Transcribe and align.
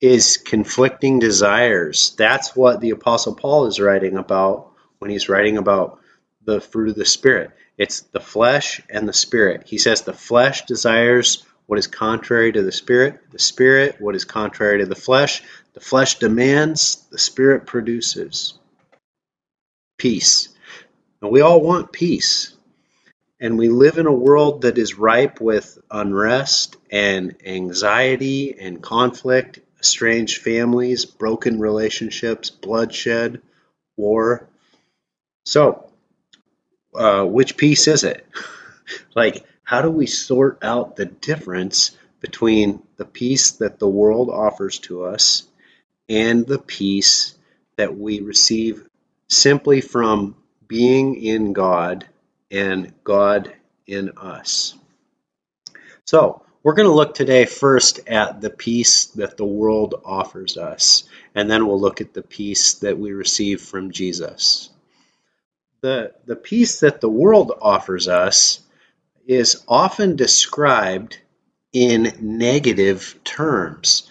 is 0.00 0.36
conflicting 0.36 1.18
desires. 1.18 2.14
That's 2.16 2.54
what 2.54 2.80
the 2.80 2.90
Apostle 2.90 3.34
Paul 3.34 3.66
is 3.66 3.80
writing 3.80 4.16
about 4.16 4.70
when 5.00 5.10
he's 5.10 5.28
writing 5.28 5.58
about 5.58 5.98
the 6.44 6.60
fruit 6.60 6.90
of 6.90 6.94
the 6.94 7.04
Spirit. 7.04 7.50
It's 7.76 8.02
the 8.02 8.20
flesh 8.20 8.80
and 8.88 9.08
the 9.08 9.12
Spirit. 9.12 9.64
He 9.66 9.78
says 9.78 10.02
the 10.02 10.12
flesh 10.12 10.64
desires 10.66 11.44
what 11.66 11.80
is 11.80 11.88
contrary 11.88 12.52
to 12.52 12.62
the 12.62 12.70
Spirit, 12.70 13.18
the 13.32 13.40
Spirit 13.40 13.96
what 14.00 14.14
is 14.14 14.24
contrary 14.24 14.78
to 14.78 14.86
the 14.86 14.94
flesh. 14.94 15.42
The 15.74 15.80
flesh 15.80 16.20
demands, 16.20 17.04
the 17.10 17.18
Spirit 17.18 17.66
produces 17.66 18.54
peace. 20.00 20.48
And 21.20 21.30
we 21.30 21.42
all 21.42 21.60
want 21.60 21.92
peace. 21.92 22.54
And 23.38 23.58
we 23.58 23.68
live 23.68 23.98
in 23.98 24.06
a 24.06 24.12
world 24.12 24.62
that 24.62 24.78
is 24.78 24.98
ripe 24.98 25.40
with 25.42 25.78
unrest 25.90 26.76
and 26.90 27.36
anxiety 27.44 28.58
and 28.58 28.82
conflict, 28.82 29.60
estranged 29.78 30.40
families, 30.40 31.04
broken 31.04 31.60
relationships, 31.60 32.48
bloodshed, 32.48 33.42
war. 33.96 34.48
So, 35.44 35.90
uh, 36.94 37.24
which 37.24 37.58
peace 37.58 37.86
is 37.86 38.02
it? 38.02 38.26
like, 39.14 39.44
how 39.62 39.82
do 39.82 39.90
we 39.90 40.06
sort 40.06 40.58
out 40.62 40.96
the 40.96 41.06
difference 41.06 41.96
between 42.20 42.82
the 42.96 43.04
peace 43.04 43.52
that 43.52 43.78
the 43.78 43.88
world 43.88 44.30
offers 44.30 44.78
to 44.80 45.04
us 45.04 45.44
and 46.08 46.46
the 46.46 46.58
peace 46.58 47.34
that 47.76 47.96
we 47.96 48.20
receive 48.20 48.89
simply 49.30 49.80
from 49.80 50.36
being 50.66 51.14
in 51.14 51.52
God 51.52 52.06
and 52.50 52.92
God 53.04 53.52
in 53.86 54.10
us. 54.18 54.74
So, 56.04 56.42
we're 56.62 56.74
going 56.74 56.88
to 56.88 56.94
look 56.94 57.14
today 57.14 57.46
first 57.46 58.00
at 58.06 58.42
the 58.42 58.50
peace 58.50 59.06
that 59.06 59.38
the 59.38 59.46
world 59.46 59.94
offers 60.04 60.58
us, 60.58 61.04
and 61.34 61.50
then 61.50 61.66
we'll 61.66 61.80
look 61.80 62.02
at 62.02 62.12
the 62.12 62.22
peace 62.22 62.74
that 62.74 62.98
we 62.98 63.12
receive 63.12 63.62
from 63.62 63.92
Jesus. 63.92 64.68
The, 65.80 66.12
the 66.26 66.36
peace 66.36 66.80
that 66.80 67.00
the 67.00 67.08
world 67.08 67.52
offers 67.62 68.08
us 68.08 68.60
is 69.26 69.62
often 69.66 70.16
described 70.16 71.16
in 71.72 72.12
negative 72.20 73.18
terms. 73.24 74.09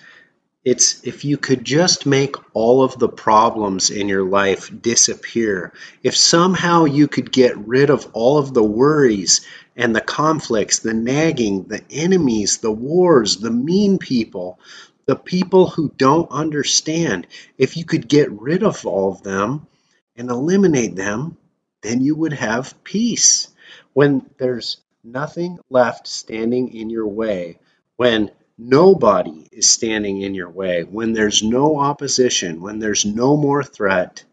It's 0.65 1.05
if 1.05 1.23
you 1.23 1.37
could 1.37 1.63
just 1.63 2.05
make 2.05 2.35
all 2.53 2.83
of 2.83 2.99
the 2.99 3.07
problems 3.07 3.89
in 3.89 4.09
your 4.09 4.25
life 4.25 4.69
disappear, 4.81 5.71
if 6.03 6.17
somehow 6.17 6.83
you 6.83 7.07
could 7.07 7.31
get 7.31 7.57
rid 7.57 7.89
of 7.89 8.09
all 8.11 8.37
of 8.37 8.53
the 8.53 8.63
worries 8.63 9.41
and 9.77 9.95
the 9.95 10.01
conflicts, 10.01 10.79
the 10.79 10.93
nagging, 10.93 11.63
the 11.63 11.81
enemies, 11.89 12.57
the 12.57 12.71
wars, 12.71 13.37
the 13.37 13.51
mean 13.51 13.99
people, 13.99 14.59
the 15.05 15.15
people 15.15 15.67
who 15.67 15.93
don't 15.95 16.29
understand, 16.29 17.25
if 17.57 17.77
you 17.77 17.85
could 17.85 18.09
get 18.09 18.29
rid 18.29 18.61
of 18.61 18.85
all 18.85 19.13
of 19.13 19.23
them 19.23 19.65
and 20.17 20.29
eliminate 20.29 20.95
them, 20.95 21.37
then 21.81 22.01
you 22.01 22.15
would 22.15 22.33
have 22.33 22.83
peace. 22.83 23.47
When 23.93 24.29
there's 24.37 24.77
nothing 25.05 25.59
left 25.69 26.05
standing 26.05 26.75
in 26.75 26.89
your 26.89 27.07
way, 27.07 27.59
when 27.95 28.31
nobody 28.59 29.47
is 29.51 29.69
standing 29.69 30.21
in 30.21 30.35
your 30.35 30.49
way, 30.49 30.83
when 30.83 31.13
there's 31.13 31.41
no 31.41 31.79
opposition, 31.79 32.61
when 32.61 32.79
there's 32.79 33.05
no 33.05 33.37
more 33.37 33.63
threat, 33.63 34.25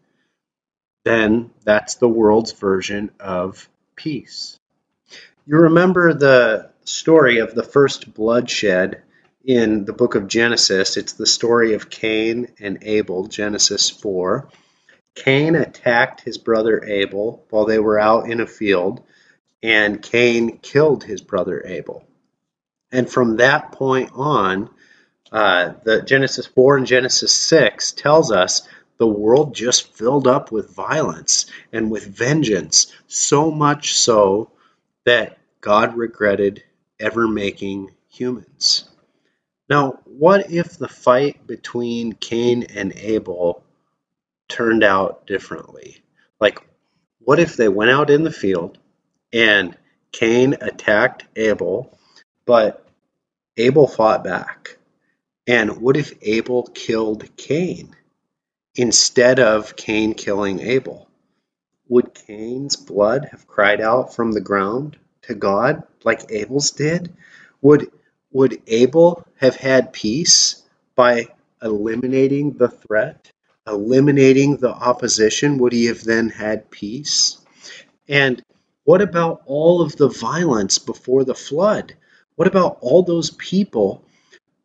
then 1.05 1.49
that's 1.63 1.95
the 1.95 2.09
world's 2.09 2.51
version 2.51 3.09
of 3.19 3.69
peace. 3.95 4.59
You 5.45 5.57
remember 5.59 6.13
the 6.13 6.69
story 6.83 7.39
of 7.39 7.55
the 7.55 7.63
first 7.63 8.13
bloodshed 8.13 9.01
in 9.45 9.85
the 9.85 9.93
book 9.93 10.15
of 10.15 10.27
Genesis. 10.27 10.97
It's 10.97 11.13
the 11.13 11.25
story 11.25 11.73
of 11.73 11.89
Cain 11.89 12.49
and 12.59 12.79
Abel, 12.81 13.27
Genesis 13.27 13.89
4. 13.89 14.49
Cain 15.15 15.55
attacked 15.55 16.21
his 16.21 16.37
brother 16.37 16.83
Abel 16.83 17.45
while 17.49 17.65
they 17.65 17.79
were 17.79 17.97
out 17.97 18.29
in 18.29 18.41
a 18.41 18.45
field, 18.45 19.01
and 19.63 20.01
Cain 20.01 20.57
killed 20.57 21.05
his 21.05 21.21
brother 21.21 21.63
Abel. 21.65 22.03
And 22.91 23.09
from 23.09 23.37
that 23.37 23.71
point 23.71 24.11
on, 24.13 24.69
uh, 25.31 25.73
the 25.83 26.01
Genesis 26.01 26.45
4 26.47 26.77
and 26.77 26.87
Genesis 26.87 27.33
6 27.33 27.91
tells 27.93 28.31
us 28.31 28.67
the 28.97 29.07
world 29.07 29.53
just 29.53 29.93
filled 29.93 30.27
up 30.27 30.51
with 30.51 30.73
violence 30.73 31.45
and 31.71 31.91
with 31.91 32.07
vengeance, 32.07 32.93
so 33.07 33.51
much 33.51 33.93
so 33.93 34.51
that 35.05 35.37
God 35.61 35.97
regretted 35.97 36.63
ever 36.99 37.27
making 37.27 37.91
humans. 38.09 38.89
Now, 39.69 39.99
what 40.05 40.51
if 40.51 40.77
the 40.77 40.87
fight 40.87 41.45
between 41.45 42.13
Cain 42.13 42.63
and 42.63 42.93
Abel 42.95 43.63
turned 44.47 44.83
out 44.83 45.27
differently? 45.27 45.97
Like, 46.39 46.59
what 47.19 47.39
if 47.39 47.57
they 47.57 47.67
went 47.67 47.91
out 47.91 48.09
in 48.09 48.23
the 48.23 48.31
field 48.31 48.77
and 49.33 49.77
Cain 50.13 50.55
attacked 50.61 51.25
Abel 51.35 51.96
but 52.47 52.83
Abel 53.57 53.87
fought 53.87 54.23
back. 54.23 54.77
And 55.45 55.81
what 55.81 55.97
if 55.97 56.13
Abel 56.21 56.63
killed 56.73 57.35
Cain 57.35 57.95
instead 58.73 59.39
of 59.39 59.75
Cain 59.75 60.13
killing 60.15 60.59
Abel? 60.61 61.07
Would 61.89 62.13
Cain's 62.15 62.75
blood 62.75 63.27
have 63.31 63.47
cried 63.47 63.81
out 63.81 64.15
from 64.15 64.31
the 64.31 64.41
ground 64.41 64.97
to 65.23 65.35
God 65.35 65.83
like 66.03 66.31
Abel's 66.31 66.71
did? 66.71 67.13
Would 67.61 67.91
would 68.31 68.61
Abel 68.67 69.25
have 69.37 69.55
had 69.55 69.93
peace 69.93 70.63
by 70.95 71.27
eliminating 71.61 72.53
the 72.53 72.69
threat, 72.69 73.31
eliminating 73.65 74.57
the 74.57 74.71
opposition? 74.71 75.57
Would 75.59 75.73
he 75.73 75.85
have 75.85 76.03
then 76.03 76.29
had 76.29 76.69
peace? 76.69 77.37
And 78.07 78.41
what 78.83 79.01
about 79.01 79.41
all 79.45 79.81
of 79.81 79.95
the 79.95 80.09
violence 80.09 80.77
before 80.77 81.23
the 81.23 81.35
flood? 81.35 81.95
What 82.37 82.47
about 82.47 82.77
all 82.81 83.01
those 83.01 83.31
people 83.31 84.05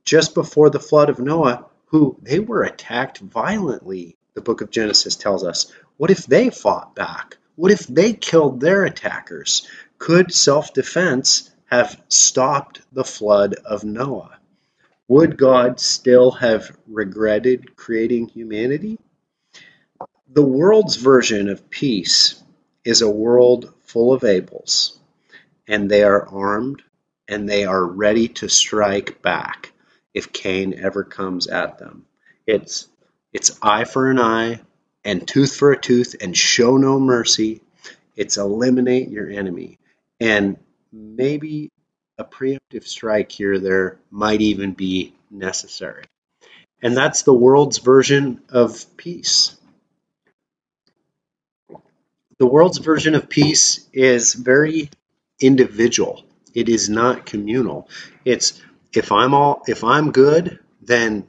just 0.04 0.34
before 0.34 0.68
the 0.68 0.78
flood 0.78 1.08
of 1.08 1.18
Noah 1.18 1.64
who 1.86 2.18
they 2.20 2.38
were 2.38 2.64
attacked 2.64 3.18
violently, 3.20 4.18
the 4.34 4.42
book 4.42 4.60
of 4.60 4.70
Genesis 4.70 5.16
tells 5.16 5.42
us? 5.42 5.72
What 5.96 6.10
if 6.10 6.26
they 6.26 6.50
fought 6.50 6.94
back? 6.94 7.38
What 7.56 7.72
if 7.72 7.86
they 7.86 8.12
killed 8.12 8.60
their 8.60 8.84
attackers? 8.84 9.66
Could 9.96 10.34
self 10.34 10.74
defense 10.74 11.50
have 11.64 11.98
stopped 12.08 12.82
the 12.92 13.04
flood 13.04 13.54
of 13.64 13.84
Noah? 13.84 14.38
Would 15.08 15.38
God 15.38 15.80
still 15.80 16.32
have 16.32 16.76
regretted 16.86 17.74
creating 17.74 18.28
humanity? 18.28 18.98
The 20.28 20.42
world's 20.44 20.96
version 20.96 21.48
of 21.48 21.70
peace 21.70 22.42
is 22.84 23.00
a 23.00 23.10
world 23.10 23.72
full 23.80 24.12
of 24.12 24.24
Abels, 24.24 24.98
and 25.66 25.90
they 25.90 26.02
are 26.02 26.28
armed 26.28 26.82
and 27.28 27.48
they 27.48 27.64
are 27.64 27.84
ready 27.84 28.28
to 28.28 28.48
strike 28.48 29.22
back 29.22 29.72
if 30.14 30.32
Cain 30.32 30.78
ever 30.78 31.04
comes 31.04 31.46
at 31.46 31.78
them. 31.78 32.06
It's 32.46 32.88
it's 33.32 33.58
eye 33.62 33.84
for 33.84 34.10
an 34.10 34.20
eye 34.20 34.60
and 35.04 35.26
tooth 35.26 35.56
for 35.56 35.72
a 35.72 35.80
tooth 35.80 36.14
and 36.20 36.36
show 36.36 36.76
no 36.76 37.00
mercy. 37.00 37.62
It's 38.16 38.36
eliminate 38.36 39.08
your 39.08 39.30
enemy. 39.30 39.78
And 40.20 40.58
maybe 40.92 41.70
a 42.18 42.24
preemptive 42.24 42.86
strike 42.86 43.32
here 43.32 43.58
there 43.58 43.98
might 44.10 44.42
even 44.42 44.72
be 44.72 45.14
necessary. 45.30 46.04
And 46.82 46.96
that's 46.96 47.22
the 47.22 47.32
world's 47.32 47.78
version 47.78 48.42
of 48.48 48.84
peace. 48.96 49.56
The 52.38 52.46
world's 52.46 52.78
version 52.78 53.14
of 53.14 53.28
peace 53.28 53.88
is 53.92 54.34
very 54.34 54.90
individual. 55.40 56.24
It 56.54 56.68
is 56.68 56.88
not 56.88 57.26
communal. 57.26 57.88
It's 58.24 58.60
if 58.92 59.12
I'm 59.12 59.34
all 59.34 59.62
if 59.66 59.84
I'm 59.84 60.12
good, 60.12 60.58
then 60.80 61.26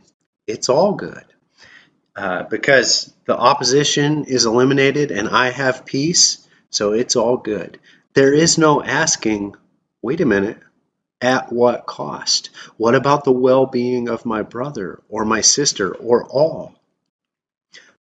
it's 0.47 0.69
all 0.69 0.93
good. 0.93 1.23
Uh, 2.15 2.43
because 2.43 3.11
the 3.25 3.35
opposition 3.35 4.25
is 4.25 4.45
eliminated 4.45 5.11
and 5.11 5.27
I 5.27 5.49
have 5.49 5.85
peace, 5.85 6.47
so 6.69 6.93
it's 6.93 7.15
all 7.15 7.37
good. 7.37 7.79
There 8.13 8.33
is 8.33 8.57
no 8.59 8.83
asking, 8.83 9.55
wait 10.01 10.21
a 10.21 10.25
minute, 10.25 10.59
at 11.21 11.51
what 11.51 11.85
cost? 11.85 12.49
What 12.77 12.93
about 12.95 13.23
the 13.23 13.31
well 13.31 13.65
being 13.65 14.09
of 14.09 14.25
my 14.25 14.43
brother 14.43 15.01
or 15.09 15.25
my 15.25 15.41
sister 15.41 15.95
or 15.95 16.25
all? 16.25 16.75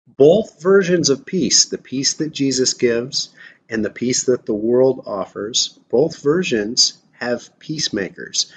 Both 0.05 0.61
versions 0.61 1.09
of 1.09 1.25
peace, 1.25 1.65
the 1.65 1.77
peace 1.77 2.15
that 2.15 2.33
Jesus 2.33 2.73
gives 2.73 3.29
and 3.69 3.83
the 3.83 3.89
peace 3.89 4.25
that 4.25 4.45
the 4.45 4.53
world 4.53 5.03
offers, 5.07 5.79
both 5.89 6.21
versions 6.21 7.01
have 7.23 7.57
peacemakers. 7.59 8.51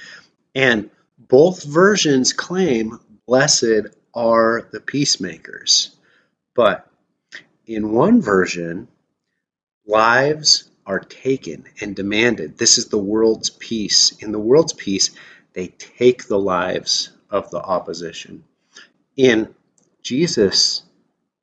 And 0.55 0.91
both 1.19 1.65
versions 1.65 2.33
claim, 2.33 2.99
Blessed 3.27 3.89
are 4.15 4.69
the 4.73 4.81
peacemakers. 4.81 5.91
But 6.55 6.89
in 7.67 7.93
one 7.93 8.23
version, 8.23 8.89
lives 9.87 10.71
are 10.87 11.01
taken 11.01 11.65
and 11.81 11.97
demanded. 11.97 12.57
This 12.57 12.79
is 12.79 12.87
the 12.87 12.99
world's 12.99 13.51
peace. 13.51 14.13
In 14.23 14.33
the 14.33 14.39
world's 14.39 14.73
peace, 14.73 15.11
they 15.53 15.69
take 15.69 16.27
the 16.27 16.39
lives 16.39 17.11
of 17.31 17.51
the 17.51 17.59
opposition. 17.59 18.45
In 19.17 19.55
Jesus' 20.03 20.83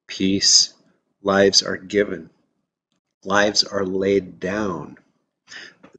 peace, 0.07 0.73
lives 1.21 1.63
are 1.63 1.77
given, 1.77 2.29
lives 3.23 3.63
are 3.63 3.85
laid 3.85 4.39
down. 4.39 4.97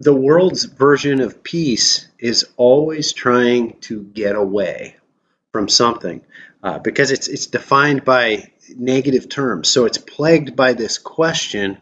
The 0.01 0.15
world's 0.15 0.65
version 0.65 1.21
of 1.21 1.43
peace 1.43 2.09
is 2.19 2.47
always 2.57 3.13
trying 3.13 3.79
to 3.83 4.03
get 4.03 4.35
away 4.35 4.97
from 5.53 5.69
something 5.69 6.23
uh, 6.65 6.79
because 6.81 7.13
it's 7.13 7.29
it's 7.29 7.47
defined 7.47 8.05
by 8.05 8.51
negative 8.77 9.29
terms. 9.29 9.69
So 9.69 9.85
it's 9.85 9.99
plagued 9.99 10.57
by 10.57 10.73
this 10.73 10.99
question: 10.99 11.79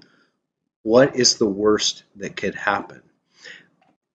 What 0.82 1.16
is 1.16 1.36
the 1.36 1.46
worst 1.46 2.02
that 2.16 2.36
could 2.36 2.54
happen? 2.54 3.00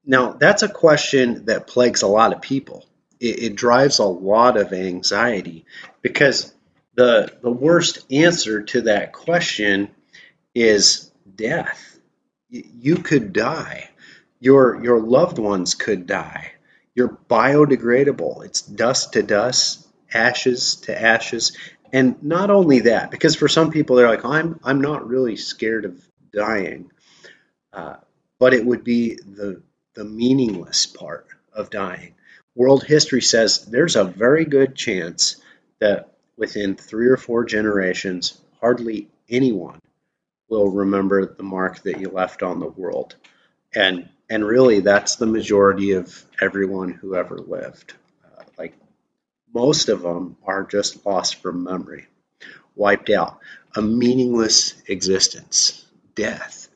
Now 0.05 0.33
that's 0.33 0.61
a 0.61 0.69
question 0.69 1.45
that 1.45 1.67
plagues 1.67 2.03
a 2.03 2.07
lot 2.07 2.33
of 2.33 2.41
people. 2.41 2.85
It, 3.19 3.43
it 3.43 3.55
drives 3.55 3.97
a 3.97 4.05
lot 4.05 4.57
of 4.57 4.73
anxiety 4.73 5.65
because 6.03 6.53
the 6.93 7.31
the 7.41 7.51
worst 7.51 8.05
answer 8.11 8.61
to 8.61 8.81
that 8.81 9.13
question 9.13 9.89
is 10.53 11.11
death. 11.35 11.96
You 12.49 12.97
could 12.97 13.33
die. 13.33 13.89
Your 14.39 14.81
your 14.83 14.99
loved 15.01 15.39
ones 15.39 15.75
could 15.75 16.07
die. 16.07 16.53
You're 16.95 17.17
biodegradable. 17.29 18.45
It's 18.45 18.61
dust 18.61 19.13
to 19.13 19.23
dust, 19.23 19.87
ashes 20.13 20.75
to 20.83 20.99
ashes. 20.99 21.57
And 21.91 22.21
not 22.23 22.49
only 22.49 22.81
that, 22.81 23.11
because 23.11 23.35
for 23.35 23.47
some 23.47 23.71
people 23.71 23.95
they're 23.95 24.09
like, 24.09 24.25
I'm 24.25 24.59
I'm 24.63 24.81
not 24.81 25.07
really 25.07 25.35
scared 25.35 25.85
of 25.85 26.01
dying, 26.31 26.91
uh, 27.73 27.95
but 28.39 28.53
it 28.53 28.65
would 28.65 28.83
be 28.83 29.15
the 29.15 29.61
the 29.93 30.05
meaningless 30.05 30.85
part 30.85 31.27
of 31.53 31.69
dying. 31.69 32.13
World 32.55 32.83
history 32.83 33.21
says 33.21 33.65
there's 33.65 33.95
a 33.95 34.03
very 34.03 34.45
good 34.45 34.75
chance 34.75 35.37
that 35.79 36.13
within 36.37 36.75
three 36.75 37.07
or 37.07 37.17
four 37.17 37.45
generations, 37.45 38.39
hardly 38.61 39.09
anyone 39.29 39.79
will 40.49 40.69
remember 40.69 41.25
the 41.25 41.43
mark 41.43 41.83
that 41.83 41.99
you 41.99 42.09
left 42.09 42.43
on 42.43 42.59
the 42.59 42.67
world. 42.67 43.15
And 43.75 44.09
and 44.29 44.45
really 44.45 44.81
that's 44.81 45.15
the 45.15 45.25
majority 45.25 45.93
of 45.93 46.23
everyone 46.41 46.91
who 46.91 47.15
ever 47.15 47.37
lived. 47.37 47.93
Uh, 48.25 48.43
like 48.57 48.73
most 49.53 49.89
of 49.89 50.01
them 50.01 50.37
are 50.43 50.63
just 50.63 51.05
lost 51.05 51.41
from 51.41 51.63
memory, 51.63 52.07
wiped 52.75 53.09
out, 53.09 53.39
a 53.75 53.81
meaningless 53.81 54.75
existence, 54.87 55.85
death. 56.15 56.67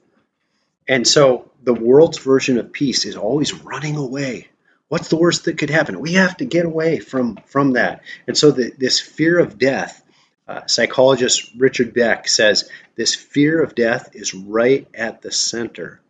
And 0.88 1.08
so 1.08 1.52
the 1.64 1.74
world's 1.74 2.20
version 2.20 2.58
of 2.58 2.72
peace 2.72 3.06
is 3.06 3.16
always 3.16 3.54
running 3.54 3.98
away. 3.98 4.48
What's 4.88 5.08
the 5.08 5.18
worst 5.18 5.46
that 5.46 5.58
could 5.58 5.70
happen? 5.70 6.02
We 6.02 6.14
have 6.14 6.38
to 6.38 6.46
get 6.46 6.66
away 6.66 7.00
from 7.00 7.38
from 7.46 7.74
that. 7.74 8.02
And 8.28 8.38
so 8.38 8.52
the, 8.52 8.74
this 8.78 9.00
fear 9.00 9.40
of 9.40 9.58
death, 9.58 10.04
uh, 10.48 10.66
psychologist 10.66 11.52
Richard 11.58 11.94
Beck 11.94 12.28
says 12.28 12.70
this 12.96 13.16
fear 13.16 13.62
of 13.62 13.76
death 13.76 14.10
is 14.14 14.34
right 14.34 14.88
at 14.94 15.22
the 15.22 15.32
center 15.32 16.02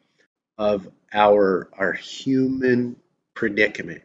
of 0.57 0.87
our 1.13 1.69
our 1.77 1.93
human 1.93 2.95
predicament. 3.33 4.03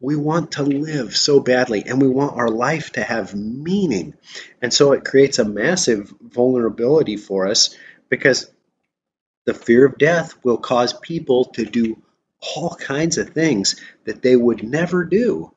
We 0.00 0.16
want 0.16 0.52
to 0.52 0.62
live 0.62 1.16
so 1.16 1.40
badly 1.40 1.84
and 1.86 2.00
we 2.00 2.08
want 2.08 2.36
our 2.36 2.48
life 2.48 2.92
to 2.92 3.02
have 3.02 3.34
meaning. 3.34 4.14
And 4.60 4.72
so 4.72 4.92
it 4.92 5.04
creates 5.04 5.38
a 5.38 5.44
massive 5.44 6.12
vulnerability 6.20 7.16
for 7.16 7.46
us 7.46 7.74
because 8.08 8.50
the 9.46 9.54
fear 9.54 9.86
of 9.86 9.98
death 9.98 10.34
will 10.44 10.58
cause 10.58 10.92
people 10.92 11.46
to 11.46 11.64
do 11.64 12.02
all 12.40 12.74
kinds 12.74 13.18
of 13.18 13.30
things 13.30 13.80
that 14.04 14.22
they 14.22 14.36
would 14.36 14.62
never 14.62 15.04
do 15.04 15.52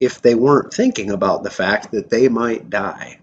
if 0.00 0.22
they 0.22 0.34
weren't 0.34 0.72
thinking 0.72 1.10
about 1.10 1.42
the 1.42 1.50
fact 1.50 1.92
that 1.92 2.10
they 2.10 2.28
might 2.28 2.70
die. 2.70 3.20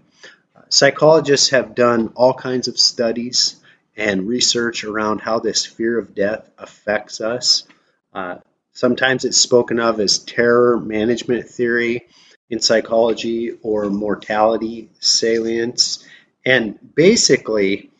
Psychologists 0.68 1.50
have 1.50 1.74
done 1.74 2.12
all 2.14 2.34
kinds 2.34 2.68
of 2.68 2.78
studies 2.78 3.56
and 3.96 4.26
research 4.28 4.84
around 4.84 5.20
how 5.20 5.38
this 5.38 5.64
fear 5.64 5.98
of 5.98 6.14
death 6.14 6.48
affects 6.58 7.20
us. 7.20 7.64
Uh, 8.12 8.38
sometimes 8.72 9.24
it's 9.24 9.38
spoken 9.38 9.78
of 9.78 10.00
as 10.00 10.18
terror 10.18 10.78
management 10.80 11.48
theory 11.48 12.06
in 12.50 12.60
psychology 12.60 13.52
or 13.62 13.90
mortality 13.90 14.90
salience. 15.00 16.06
And 16.44 16.78
basically, 16.94 17.90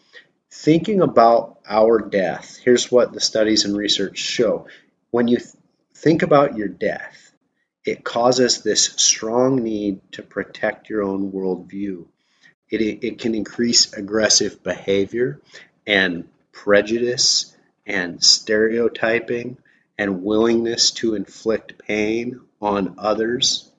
thinking 0.50 1.00
about 1.00 1.60
our 1.66 1.98
death, 1.98 2.58
here's 2.62 2.90
what 2.90 3.12
the 3.12 3.20
studies 3.20 3.64
and 3.64 3.76
research 3.76 4.18
show. 4.18 4.66
When 5.10 5.28
you 5.28 5.38
th- 5.38 5.50
think 5.94 6.22
about 6.22 6.56
your 6.56 6.68
death, 6.68 7.32
it 7.84 8.04
causes 8.04 8.62
this 8.62 8.94
strong 8.96 9.62
need 9.62 10.00
to 10.12 10.22
protect 10.22 10.88
your 10.88 11.02
own 11.02 11.32
worldview. 11.32 12.06
It, 12.80 13.04
it 13.04 13.18
can 13.18 13.34
increase 13.34 13.92
aggressive 13.92 14.62
behavior 14.62 15.40
and 15.86 16.28
prejudice 16.52 17.54
and 17.86 18.22
stereotyping 18.22 19.58
and 19.98 20.22
willingness 20.22 20.90
to 20.92 21.14
inflict 21.14 21.78
pain 21.78 22.40
on 22.60 22.94
others. 22.98 23.70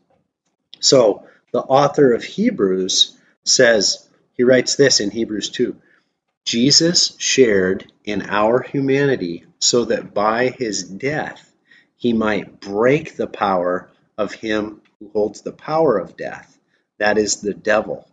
So, 0.80 1.28
the 1.52 1.62
author 1.62 2.14
of 2.14 2.24
Hebrews 2.24 3.18
says, 3.44 4.08
he 4.34 4.44
writes 4.44 4.75
this 4.75 5.00
in 5.00 5.12
Hebrews 5.12 5.50
2 5.50 5.75
Jesus 6.46 7.16
shared 7.18 7.92
in 8.04 8.30
our 8.30 8.62
humanity 8.62 9.46
so 9.58 9.86
that 9.86 10.14
by 10.14 10.50
his 10.50 10.84
death 10.84 11.52
he 11.98 12.14
might 12.14 12.60
break 12.60 13.16
the 13.16 13.28
power 13.28 13.90
of 14.18 14.34
him 14.34 14.82
who 15.00 15.10
holds 15.10 15.42
the 15.42 15.52
power 15.52 15.98
of 15.98 16.16
death, 16.16 16.58
that 17.00 17.18
is, 17.18 17.42
the 17.42 17.54
devil, 17.54 18.08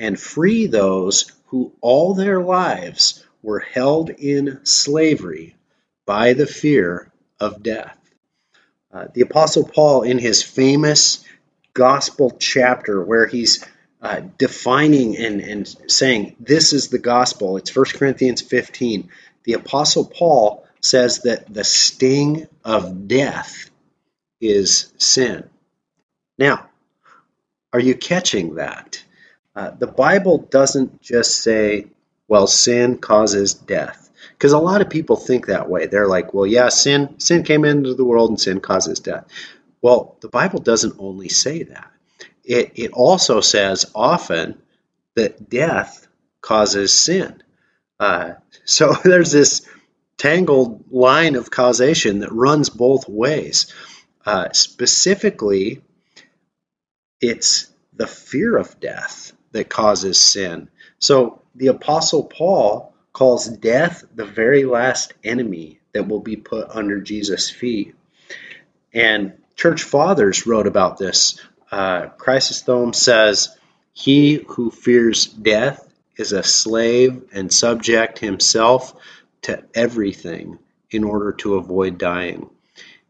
and 0.00 0.18
free 0.18 0.66
those 0.66 1.30
who 1.46 1.72
all 1.80 2.14
their 2.14 2.42
lives 2.42 3.24
were 3.42 3.60
held 3.60 4.10
in 4.10 4.60
slavery 4.64 5.54
by 6.06 6.32
the 6.32 6.46
fear 6.46 7.12
of 7.38 7.62
death. 7.62 7.96
Uh, 8.92 9.06
the 9.14 9.20
Apostle 9.20 9.64
Paul, 9.64 10.02
in 10.02 10.18
his 10.18 10.42
famous 10.42 11.24
gospel 11.74 12.36
chapter 12.38 13.04
where 13.04 13.26
he's 13.26 13.64
uh, 14.02 14.22
defining 14.38 15.16
and, 15.16 15.40
and 15.40 15.68
saying 15.86 16.34
this 16.40 16.72
is 16.72 16.88
the 16.88 16.98
gospel. 16.98 17.58
It's 17.58 17.74
1 17.74 17.84
Corinthians 17.94 18.40
15. 18.40 19.10
The 19.44 19.52
Apostle 19.52 20.06
Paul 20.06 20.66
says 20.80 21.20
that 21.20 21.52
the 21.52 21.64
sting 21.64 22.48
of 22.64 23.06
death 23.06 23.70
is 24.40 24.92
sin. 24.96 25.48
Now, 26.38 26.68
are 27.72 27.80
you 27.80 27.94
catching 27.94 28.54
that? 28.56 29.04
Uh, 29.54 29.70
the 29.70 29.86
Bible 29.86 30.38
doesn't 30.38 31.02
just 31.02 31.42
say, 31.42 31.86
well, 32.28 32.46
sin 32.46 32.98
causes 32.98 33.54
death. 33.54 34.10
Because 34.32 34.52
a 34.52 34.58
lot 34.58 34.80
of 34.80 34.88
people 34.88 35.16
think 35.16 35.46
that 35.46 35.68
way. 35.68 35.86
They're 35.86 36.06
like, 36.06 36.32
well, 36.32 36.46
yeah, 36.46 36.68
sin, 36.68 37.18
sin 37.18 37.42
came 37.42 37.64
into 37.64 37.94
the 37.94 38.04
world 38.04 38.30
and 38.30 38.40
sin 38.40 38.60
causes 38.60 39.00
death. 39.00 39.26
Well, 39.82 40.16
the 40.20 40.28
Bible 40.28 40.60
doesn't 40.60 40.96
only 40.98 41.28
say 41.28 41.64
that. 41.64 41.90
It, 42.44 42.72
it 42.76 42.92
also 42.92 43.40
says 43.40 43.90
often 43.94 44.60
that 45.14 45.50
death 45.50 46.06
causes 46.40 46.92
sin. 46.92 47.42
Uh, 47.98 48.34
so 48.64 48.92
there's 49.04 49.32
this 49.32 49.66
tangled 50.16 50.84
line 50.90 51.34
of 51.34 51.50
causation 51.50 52.20
that 52.20 52.32
runs 52.32 52.70
both 52.70 53.08
ways. 53.08 53.74
Uh, 54.24 54.50
specifically, 54.52 55.82
it's 57.20 57.68
the 57.94 58.06
fear 58.06 58.56
of 58.56 58.78
death 58.80 59.32
that 59.52 59.68
causes 59.68 60.18
sin. 60.20 60.68
So 60.98 61.42
the 61.54 61.68
Apostle 61.68 62.24
Paul 62.24 62.94
calls 63.12 63.46
death 63.46 64.04
the 64.14 64.24
very 64.24 64.64
last 64.64 65.14
enemy 65.24 65.80
that 65.92 66.08
will 66.08 66.20
be 66.20 66.36
put 66.36 66.70
under 66.70 67.00
Jesus' 67.00 67.50
feet. 67.50 67.94
And 68.92 69.34
church 69.56 69.82
fathers 69.82 70.46
wrote 70.46 70.66
about 70.66 70.98
this. 70.98 71.40
Uh, 71.70 72.06
Chrysostom 72.18 72.92
says, 72.92 73.56
He 73.92 74.44
who 74.48 74.70
fears 74.70 75.26
death 75.26 75.86
is 76.16 76.32
a 76.32 76.42
slave 76.42 77.22
and 77.32 77.52
subject 77.52 78.18
himself 78.18 78.94
to 79.42 79.64
everything 79.74 80.58
in 80.90 81.04
order 81.04 81.32
to 81.32 81.54
avoid 81.54 81.98
dying. 81.98 82.50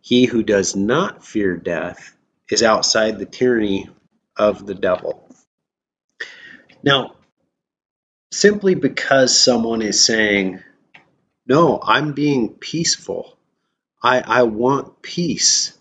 He 0.00 0.26
who 0.26 0.42
does 0.42 0.76
not 0.76 1.25
fear 1.25 1.56
death 1.56 2.16
is 2.50 2.62
outside 2.62 3.18
the 3.18 3.26
tyranny 3.26 3.88
of 4.37 4.66
the 4.66 4.75
devil. 4.75 5.28
Now, 6.83 7.15
simply 8.31 8.75
because 8.75 9.39
someone 9.39 9.83
is 9.83 10.05
saying, 10.05 10.61
No, 11.47 11.81
I'm 11.83 12.13
being 12.13 12.51
peaceful, 12.55 13.37
I, 14.03 14.21
I 14.21 14.43
want 14.45 15.03
peace, 15.03 15.77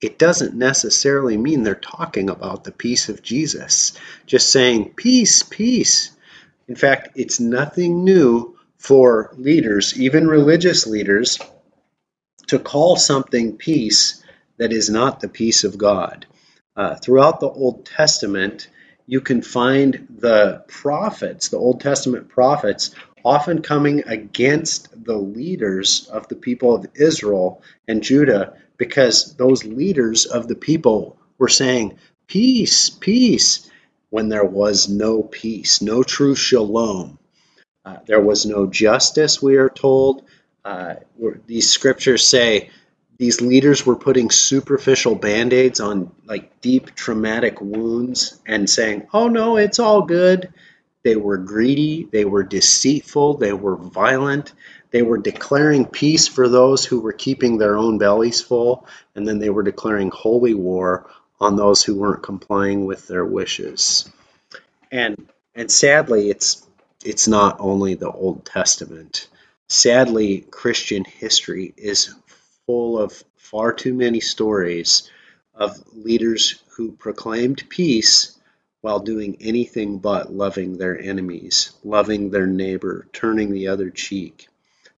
it 0.00 0.18
doesn't 0.18 0.54
necessarily 0.54 1.36
mean 1.36 1.62
they're 1.62 1.74
talking 1.74 2.30
about 2.30 2.64
the 2.64 2.72
peace 2.72 3.10
of 3.10 3.22
Jesus. 3.22 3.92
Just 4.26 4.50
saying, 4.50 4.94
Peace, 4.94 5.42
peace. 5.42 6.16
In 6.68 6.74
fact, 6.74 7.10
it's 7.16 7.38
nothing 7.38 8.04
new 8.04 8.56
for 8.78 9.34
leaders, 9.36 10.00
even 10.00 10.26
religious 10.26 10.86
leaders, 10.86 11.38
to 12.46 12.58
call 12.58 12.96
something 12.96 13.58
peace 13.58 14.24
that 14.56 14.72
is 14.72 14.88
not 14.88 15.20
the 15.20 15.28
peace 15.28 15.64
of 15.64 15.76
God. 15.76 16.26
Uh, 16.74 16.94
throughout 16.94 17.40
the 17.40 17.48
Old 17.48 17.84
Testament, 17.84 18.68
you 19.10 19.20
can 19.20 19.42
find 19.42 20.06
the 20.20 20.62
prophets, 20.68 21.48
the 21.48 21.56
Old 21.56 21.80
Testament 21.80 22.28
prophets, 22.28 22.94
often 23.24 23.60
coming 23.60 24.04
against 24.06 25.04
the 25.04 25.16
leaders 25.16 26.08
of 26.12 26.28
the 26.28 26.36
people 26.36 26.76
of 26.76 26.86
Israel 26.94 27.60
and 27.88 28.04
Judah 28.04 28.54
because 28.76 29.34
those 29.34 29.64
leaders 29.64 30.26
of 30.26 30.46
the 30.46 30.54
people 30.54 31.18
were 31.38 31.48
saying, 31.48 31.98
Peace, 32.28 32.88
peace, 32.88 33.68
when 34.10 34.28
there 34.28 34.44
was 34.44 34.88
no 34.88 35.24
peace, 35.24 35.82
no 35.82 36.04
true 36.04 36.36
shalom. 36.36 37.18
Uh, 37.84 37.96
there 38.06 38.20
was 38.20 38.46
no 38.46 38.68
justice, 38.68 39.42
we 39.42 39.56
are 39.56 39.68
told. 39.68 40.22
Uh, 40.64 40.94
these 41.48 41.68
scriptures 41.68 42.22
say 42.22 42.70
these 43.20 43.42
leaders 43.42 43.84
were 43.84 43.96
putting 43.96 44.30
superficial 44.30 45.14
band-aids 45.14 45.78
on 45.78 46.10
like 46.24 46.58
deep 46.62 46.94
traumatic 46.94 47.60
wounds 47.60 48.40
and 48.46 48.68
saying 48.68 49.06
oh 49.12 49.28
no 49.28 49.58
it's 49.58 49.78
all 49.78 50.00
good. 50.00 50.54
They 51.02 51.16
were 51.16 51.36
greedy 51.36 52.08
they 52.10 52.24
were 52.24 52.42
deceitful 52.42 53.34
they 53.34 53.52
were 53.52 53.76
violent. 53.76 54.54
They 54.90 55.02
were 55.02 55.18
declaring 55.18 55.84
peace 55.84 56.28
for 56.28 56.48
those 56.48 56.86
who 56.86 57.00
were 57.00 57.12
keeping 57.12 57.58
their 57.58 57.76
own 57.76 57.98
bellies 57.98 58.40
full 58.40 58.86
and 59.14 59.28
then 59.28 59.38
they 59.38 59.50
were 59.50 59.64
declaring 59.64 60.10
holy 60.10 60.54
war 60.54 61.10
on 61.38 61.56
those 61.56 61.82
who 61.82 61.96
weren't 61.96 62.22
complying 62.22 62.86
with 62.86 63.06
their 63.06 63.26
wishes. 63.26 64.10
And 64.90 65.28
and 65.54 65.70
sadly 65.70 66.30
it's 66.30 66.66
it's 67.04 67.28
not 67.28 67.58
only 67.60 67.96
the 67.96 68.10
old 68.10 68.46
testament. 68.46 69.28
Sadly 69.68 70.46
christian 70.50 71.04
history 71.04 71.74
is 71.76 72.14
full 72.70 73.00
of 73.00 73.24
far 73.36 73.72
too 73.72 73.92
many 73.92 74.20
stories 74.20 75.10
of 75.56 75.76
leaders 75.92 76.62
who 76.76 76.92
proclaimed 76.92 77.68
peace 77.68 78.38
while 78.80 79.00
doing 79.00 79.36
anything 79.40 79.98
but 79.98 80.32
loving 80.32 80.78
their 80.78 80.96
enemies, 80.96 81.72
loving 81.82 82.30
their 82.30 82.46
neighbor, 82.46 83.08
turning 83.12 83.50
the 83.50 83.66
other 83.66 83.90
cheek. 83.90 84.46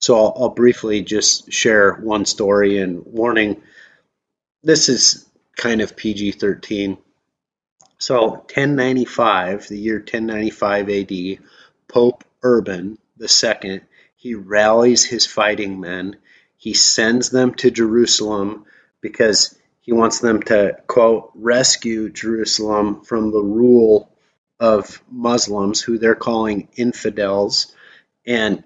So 0.00 0.16
I'll, 0.16 0.34
I'll 0.36 0.48
briefly 0.48 1.02
just 1.02 1.52
share 1.52 1.94
one 1.94 2.24
story 2.24 2.78
and 2.78 3.06
warning. 3.06 3.62
This 4.64 4.88
is 4.88 5.28
kind 5.56 5.80
of 5.80 5.94
PG 5.94 6.32
13. 6.32 6.98
So 7.98 8.30
1095, 8.30 9.68
the 9.68 9.78
year 9.78 9.98
1095 9.98 10.90
AD, 10.90 11.38
Pope 11.86 12.24
Urban 12.42 12.98
II, 13.20 13.80
he 14.16 14.34
rallies 14.34 15.04
his 15.04 15.24
fighting 15.24 15.78
men 15.78 16.16
he 16.60 16.74
sends 16.74 17.30
them 17.30 17.54
to 17.54 17.70
Jerusalem 17.70 18.66
because 19.00 19.58
he 19.80 19.92
wants 19.92 20.20
them 20.20 20.42
to, 20.42 20.76
quote, 20.86 21.30
rescue 21.34 22.10
Jerusalem 22.10 23.00
from 23.00 23.32
the 23.32 23.42
rule 23.42 24.12
of 24.60 25.02
Muslims, 25.10 25.80
who 25.80 25.96
they're 25.96 26.14
calling 26.14 26.68
infidels. 26.76 27.74
And 28.26 28.62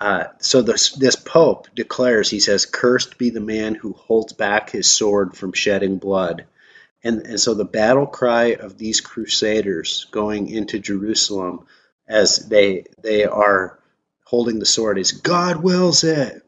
uh, 0.00 0.24
so 0.40 0.62
this, 0.62 0.90
this 0.90 1.14
pope 1.14 1.68
declares, 1.76 2.28
he 2.28 2.40
says, 2.40 2.66
Cursed 2.66 3.18
be 3.18 3.30
the 3.30 3.38
man 3.38 3.76
who 3.76 3.92
holds 3.92 4.32
back 4.32 4.70
his 4.70 4.90
sword 4.90 5.36
from 5.36 5.52
shedding 5.52 5.98
blood. 5.98 6.44
And, 7.04 7.24
and 7.24 7.40
so 7.40 7.54
the 7.54 7.64
battle 7.64 8.08
cry 8.08 8.56
of 8.56 8.76
these 8.76 9.00
crusaders 9.00 10.08
going 10.10 10.48
into 10.48 10.80
Jerusalem 10.80 11.66
as 12.08 12.48
they, 12.48 12.86
they 13.00 13.26
are 13.26 13.78
holding 14.24 14.58
the 14.58 14.66
sword 14.66 14.98
is, 14.98 15.12
God 15.12 15.62
wills 15.62 16.02
it. 16.02 16.42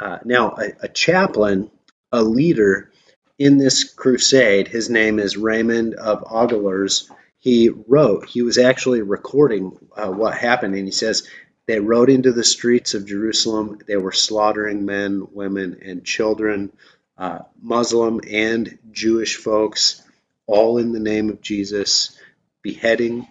Uh, 0.00 0.18
now, 0.24 0.54
a, 0.56 0.72
a, 0.84 0.88
chaplain, 0.88 1.70
a 2.10 2.22
leader 2.22 2.90
in 3.38 3.58
this 3.58 3.84
crusade, 3.84 4.66
his 4.66 4.88
name 4.88 5.18
is 5.18 5.36
Raymond 5.36 5.94
of 5.94 6.24
Aguilers. 6.24 7.10
He 7.38 7.68
wrote, 7.68 8.26
he 8.26 8.42
was 8.42 8.58
actually 8.58 9.02
recording 9.02 9.76
uh, 9.96 10.10
what 10.10 10.36
happened, 10.36 10.74
and 10.74 10.86
he 10.86 10.92
says, 10.92 11.28
They 11.66 11.80
rode 11.80 12.08
into 12.08 12.32
the 12.32 12.44
streets 12.44 12.94
of 12.94 13.06
Jerusalem. 13.06 13.78
They 13.86 13.96
were 13.96 14.12
slaughtering 14.12 14.86
men, 14.86 15.28
women, 15.32 15.80
and 15.84 16.04
children, 16.04 16.72
uh, 17.18 17.40
Muslim 17.60 18.20
and 18.26 18.78
Jewish 18.90 19.36
folks, 19.36 20.02
all 20.46 20.78
in 20.78 20.92
the 20.92 21.00
name 21.00 21.28
of 21.28 21.42
Jesus, 21.42 22.18
beheading, 22.62 23.26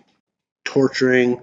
torturing, 0.64 1.42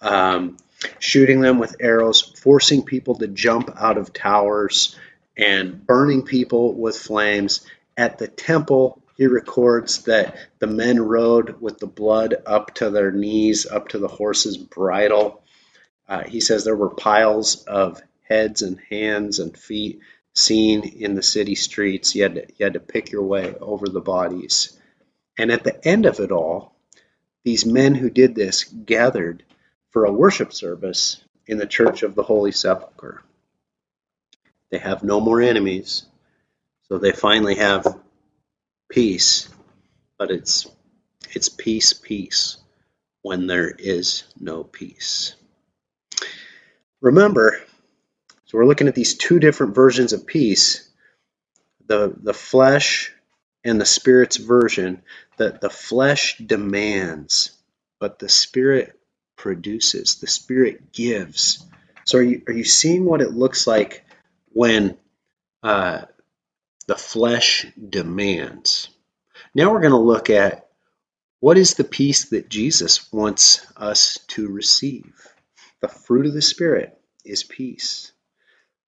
um, 0.00 0.56
shooting 0.98 1.40
them 1.40 1.58
with 1.58 1.76
arrows, 1.80 2.20
forcing 2.20 2.82
people 2.82 3.16
to 3.16 3.28
jump 3.28 3.70
out 3.76 3.98
of 3.98 4.12
towers, 4.12 4.96
and 5.36 5.86
burning 5.86 6.22
people 6.22 6.74
with 6.74 6.96
flames. 6.96 7.66
At 7.96 8.18
the 8.18 8.28
temple, 8.28 9.02
he 9.16 9.26
records 9.26 10.04
that 10.04 10.36
the 10.60 10.66
men 10.66 11.00
rode 11.00 11.60
with 11.60 11.78
the 11.78 11.86
blood 11.86 12.36
up 12.46 12.74
to 12.74 12.90
their 12.90 13.10
knees, 13.10 13.66
up 13.66 13.88
to 13.88 13.98
the 13.98 14.08
horse's 14.08 14.56
bridle. 14.56 15.42
Uh, 16.08 16.22
he 16.22 16.40
says 16.40 16.64
there 16.64 16.76
were 16.76 16.90
piles 16.90 17.64
of 17.64 18.00
heads 18.22 18.62
and 18.62 18.78
hands 18.88 19.38
and 19.40 19.56
feet 19.56 20.00
seen 20.34 20.82
in 20.84 21.14
the 21.14 21.22
city 21.22 21.56
streets. 21.56 22.14
You 22.14 22.22
had 22.22 22.34
to, 22.36 22.46
you 22.56 22.64
had 22.64 22.74
to 22.74 22.80
pick 22.80 23.10
your 23.10 23.24
way 23.24 23.54
over 23.60 23.88
the 23.88 24.00
bodies. 24.00 24.78
And 25.36 25.50
at 25.50 25.64
the 25.64 25.86
end 25.86 26.06
of 26.06 26.20
it 26.20 26.30
all, 26.30 26.76
these 27.44 27.66
men 27.66 27.94
who 27.94 28.10
did 28.10 28.34
this 28.34 28.64
gathered 28.64 29.44
for 29.90 30.04
a 30.04 30.12
worship 30.12 30.52
service 30.52 31.22
in 31.46 31.58
the 31.58 31.66
Church 31.66 32.02
of 32.02 32.14
the 32.14 32.22
Holy 32.22 32.52
Sepulchre. 32.52 33.22
They 34.70 34.78
have 34.78 35.02
no 35.02 35.20
more 35.20 35.40
enemies, 35.40 36.04
so 36.88 36.98
they 36.98 37.12
finally 37.12 37.56
have 37.56 37.86
peace, 38.90 39.48
but 40.18 40.30
it's 40.30 40.66
it's 41.34 41.48
peace, 41.48 41.92
peace 41.92 42.58
when 43.22 43.46
there 43.46 43.68
is 43.70 44.24
no 44.38 44.64
peace. 44.64 45.34
Remember, 47.00 47.60
so 48.46 48.58
we're 48.58 48.66
looking 48.66 48.88
at 48.88 48.94
these 48.94 49.14
two 49.14 49.38
different 49.38 49.74
versions 49.74 50.12
of 50.12 50.26
peace 50.26 50.88
the, 51.86 52.14
the 52.22 52.34
flesh 52.34 53.12
and 53.64 53.80
the 53.80 53.86
spirit's 53.86 54.36
version 54.36 55.02
that 55.38 55.60
the 55.60 55.70
flesh 55.70 56.36
demands 56.38 57.52
but 57.98 58.18
the 58.18 58.28
Spirit 58.28 58.97
produces, 59.38 60.16
the 60.16 60.26
Spirit 60.26 60.92
gives. 60.92 61.64
So, 62.04 62.18
are 62.18 62.22
you, 62.22 62.42
are 62.46 62.52
you 62.52 62.64
seeing 62.64 63.06
what 63.06 63.22
it 63.22 63.32
looks 63.32 63.66
like 63.66 64.04
when 64.50 64.98
uh, 65.62 66.02
the 66.86 66.96
flesh 66.96 67.66
demands? 67.88 68.88
Now, 69.54 69.72
we're 69.72 69.80
going 69.80 69.92
to 69.92 69.98
look 69.98 70.28
at 70.28 70.68
what 71.40 71.56
is 71.56 71.74
the 71.74 71.84
peace 71.84 72.26
that 72.30 72.50
Jesus 72.50 73.10
wants 73.12 73.64
us 73.76 74.18
to 74.28 74.48
receive. 74.48 75.14
The 75.80 75.88
fruit 75.88 76.26
of 76.26 76.34
the 76.34 76.42
Spirit 76.42 76.98
is 77.24 77.44
peace. 77.44 78.12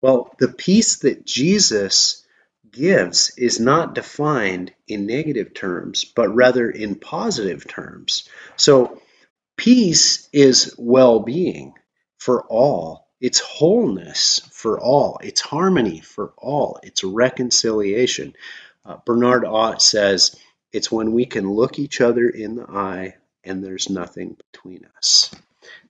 Well, 0.01 0.35
the 0.38 0.50
peace 0.50 0.97
that 0.97 1.25
Jesus 1.25 2.25
gives 2.69 3.38
is 3.38 3.59
not 3.59 3.95
defined 3.95 4.73
in 4.88 5.05
negative 5.05 5.53
terms, 5.53 6.03
but 6.03 6.35
rather 6.35 6.69
in 6.69 6.95
positive 6.95 7.65
terms. 7.65 8.27
So, 8.57 9.00
peace 9.57 10.27
is 10.31 10.75
well 10.77 11.19
being 11.19 11.74
for 12.17 12.43
all, 12.43 13.07
it's 13.19 13.39
wholeness 13.39 14.39
for 14.51 14.79
all, 14.79 15.19
it's 15.24 15.41
harmony 15.41 16.00
for 16.01 16.33
all, 16.38 16.79
it's 16.83 17.03
reconciliation. 17.03 18.33
Uh, 18.86 18.98
Bernard 19.05 19.45
Ott 19.45 19.81
says, 19.81 20.36
it's 20.72 20.91
when 20.91 21.13
we 21.13 21.25
can 21.25 21.50
look 21.50 21.79
each 21.79 22.01
other 22.01 22.27
in 22.27 22.55
the 22.55 22.69
eye 22.69 23.15
and 23.43 23.63
there's 23.63 23.89
nothing 23.89 24.38
between 24.51 24.88
us. 24.98 25.33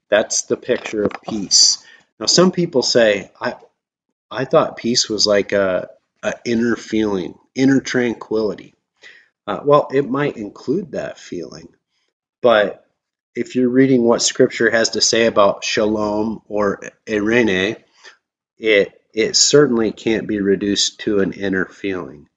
That's 0.09 0.43
the 0.43 0.57
picture 0.57 1.03
of 1.03 1.21
peace. 1.27 1.83
Now, 2.19 2.27
some 2.27 2.51
people 2.51 2.83
say, 2.83 3.31
I, 3.39 3.55
I 4.29 4.45
thought 4.45 4.77
peace 4.77 5.09
was 5.09 5.25
like 5.25 5.51
a, 5.53 5.89
a 6.21 6.33
inner 6.45 6.75
feeling, 6.75 7.35
inner 7.55 7.79
tranquility. 7.79 8.73
Uh, 9.47 9.61
well, 9.63 9.87
it 9.91 10.09
might 10.09 10.37
include 10.37 10.91
that 10.91 11.17
feeling, 11.17 11.67
but 12.41 12.82
if 13.35 13.55
you're 13.55 13.69
reading 13.69 14.03
what 14.03 14.21
Scripture 14.21 14.69
has 14.69 14.91
to 14.91 15.01
say 15.01 15.25
about 15.25 15.63
shalom 15.63 16.41
or 16.47 16.81
eirene, 17.07 17.77
it 18.57 19.01
it 19.13 19.35
certainly 19.35 19.91
can't 19.91 20.27
be 20.27 20.41
reduced 20.41 20.99
to 21.01 21.19
an 21.19 21.33
inner 21.33 21.65
feeling 21.65 22.27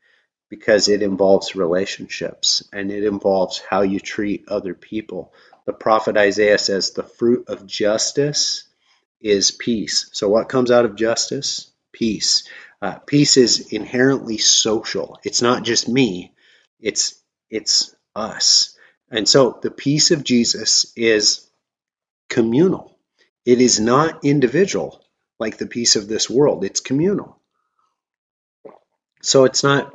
because 0.50 0.88
it 0.88 1.03
involves 1.03 1.57
relationships 1.57 2.62
and 2.73 2.93
it 2.93 3.05
involves 3.05 3.59
how 3.59 3.83
you 3.83 3.99
treat 3.99 4.49
other 4.49 4.75
people. 4.75 5.33
The 5.65 5.73
prophet 5.73 6.17
Isaiah 6.17 6.59
says 6.59 6.91
the 6.91 7.03
fruit 7.03 7.49
of 7.49 7.67
justice 7.67 8.65
is 9.21 9.50
peace. 9.50 10.09
So, 10.12 10.29
what 10.29 10.49
comes 10.50 10.71
out 10.71 10.85
of 10.85 10.97
justice? 10.97 11.71
peace. 11.97 12.47
Uh, 12.83 12.99
peace 12.99 13.37
is 13.37 13.73
inherently 13.73 14.38
social. 14.38 15.19
It's 15.25 15.43
not 15.43 15.65
just 15.65 15.88
me. 15.88 16.35
It's 16.81 17.15
it's 17.50 17.95
us. 18.15 18.75
And 19.11 19.29
so 19.29 19.59
the 19.63 19.71
peace 19.71 20.11
of 20.11 20.25
Jesus 20.25 20.93
is 20.97 21.49
communal. 22.29 22.99
It 23.45 23.61
is 23.61 23.79
not 23.79 24.25
individual 24.25 25.03
like 25.39 25.59
the 25.59 25.67
peace 25.67 25.97
of 25.97 26.09
this 26.09 26.29
world. 26.29 26.65
It's 26.65 26.81
communal. 26.81 27.41
So 29.23 29.45
it's 29.45 29.63
not, 29.63 29.93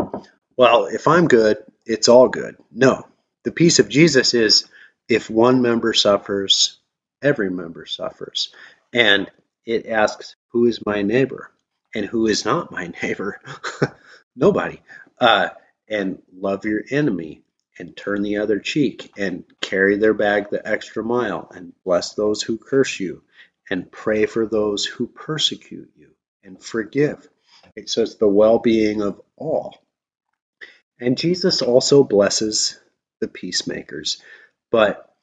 well, 0.58 0.86
if 0.86 1.08
I'm 1.08 1.28
good, 1.28 1.58
it's 1.86 2.10
all 2.10 2.30
good. 2.30 2.58
No. 2.72 3.08
The 3.44 3.52
peace 3.52 3.80
of 3.80 3.90
Jesus 3.90 4.34
is 4.34 4.70
if 5.10 5.30
one 5.30 5.62
member 5.62 5.94
suffers, 5.94 6.80
every 7.22 7.50
member 7.50 7.86
suffers. 7.86 8.54
And 8.94 9.30
it 9.66 9.88
asks, 9.88 10.36
who 10.50 10.66
is 10.68 10.86
my 10.86 11.02
neighbor? 11.02 11.52
and 11.94 12.06
who 12.06 12.28
is 12.28 12.46
not 12.46 12.72
my 12.72 12.92
neighbor? 13.04 13.40
Nobody. 14.36 14.82
Uh, 15.20 15.50
and 15.88 16.22
love 16.34 16.66
your 16.66 16.82
enemy 16.90 17.44
and 17.82 17.96
turn 17.98 18.22
the 18.22 18.38
other 18.38 18.60
cheek 18.60 19.12
and 19.18 19.44
carry 19.60 19.98
their 19.98 20.14
bag 20.14 20.50
the 20.50 20.66
extra 20.66 21.04
mile 21.04 21.52
and 21.54 21.74
bless 21.84 22.14
those 22.14 22.42
who 22.42 22.58
curse 22.58 23.00
you 23.00 23.24
and 23.70 23.92
pray 23.92 24.26
for 24.26 24.46
those 24.46 24.86
who 24.86 25.08
persecute 25.08 25.92
you 25.98 26.12
and 26.44 26.64
forgive. 26.64 27.28
So 27.86 28.04
it's 28.04 28.16
the 28.16 28.28
well 28.28 28.60
being 28.60 29.02
of 29.02 29.20
all. 29.36 29.78
And 31.00 31.18
Jesus 31.18 31.62
also 31.62 32.04
blesses 32.04 32.80
the 33.20 33.28
peacemakers, 33.28 34.22
but 34.72 35.14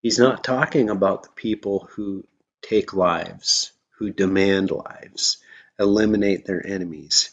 he's 0.00 0.18
not 0.18 0.44
talking 0.44 0.88
about 0.88 1.24
the 1.24 1.32
people 1.34 1.88
who 1.92 2.24
take 2.62 2.94
lives, 2.94 3.72
who 3.98 4.10
demand 4.10 4.70
lives 4.70 5.38
eliminate 5.78 6.44
their 6.44 6.64
enemies. 6.64 7.30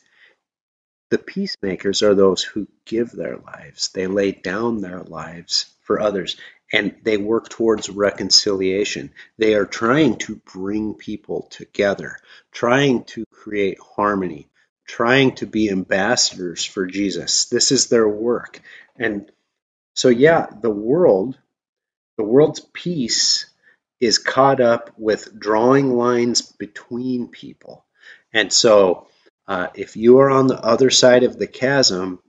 The 1.12 1.18
peacemakers 1.18 2.04
are 2.04 2.16
those 2.16 2.42
who 2.42 2.70
give 2.86 3.12
their 3.12 3.36
lives, 3.36 3.90
they 3.90 4.08
lay 4.08 4.32
down 4.32 4.80
their 4.80 5.04
lives 5.04 5.66
for 5.82 6.00
others, 6.00 6.38
and 6.72 6.96
they 7.04 7.18
work 7.18 7.50
towards 7.50 7.90
reconciliation. 7.90 9.12
They 9.38 9.56
are 9.56 9.66
trying 9.66 10.20
to 10.20 10.38
bring 10.38 10.94
people 10.94 11.48
together, 11.50 12.18
trying 12.54 13.04
to 13.16 13.26
create 13.30 13.78
harmony, 13.82 14.48
trying 14.88 15.36
to 15.36 15.46
be 15.46 15.70
ambassadors 15.70 16.64
for 16.64 16.86
Jesus. 16.86 17.44
This 17.46 17.74
is 17.74 17.88
their 17.88 18.08
work. 18.08 18.62
And 18.96 19.30
so, 19.94 20.08
yeah, 20.08 20.48
the 20.62 20.70
world, 20.70 21.38
the 22.16 22.24
world's 22.24 22.62
peace 22.72 23.48
is 24.00 24.18
caught 24.18 24.62
up 24.62 24.92
with 24.98 25.38
drawing 25.38 25.94
lines 25.94 26.42
between 26.42 27.28
people. 27.28 27.84
And 28.32 28.54
so, 28.54 29.08
uh, 29.52 29.68
if 29.76 29.98
you 29.98 30.20
are 30.20 30.30
on 30.30 30.48
the 30.48 30.58
other 30.58 30.90
side 30.90 31.24
of 31.24 31.38
the 31.38 31.46
chasm 31.46 32.22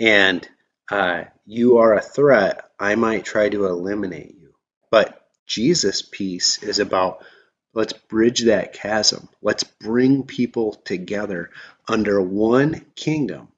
and 0.00 0.48
uh, 0.90 1.24
you 1.44 1.76
are 1.76 1.92
a 1.92 2.00
threat, 2.00 2.64
I 2.78 2.94
might 2.94 3.26
try 3.26 3.50
to 3.50 3.66
eliminate 3.66 4.34
you. 4.40 4.54
But 4.90 5.20
Jesus' 5.44 6.00
peace 6.00 6.62
is 6.62 6.78
about 6.78 7.26
let's 7.74 7.92
bridge 7.92 8.44
that 8.44 8.72
chasm. 8.72 9.28
Let's 9.42 9.64
bring 9.64 10.22
people 10.22 10.72
together 10.72 11.50
under 11.86 12.22
one 12.22 12.86
kingdom, 12.94 13.48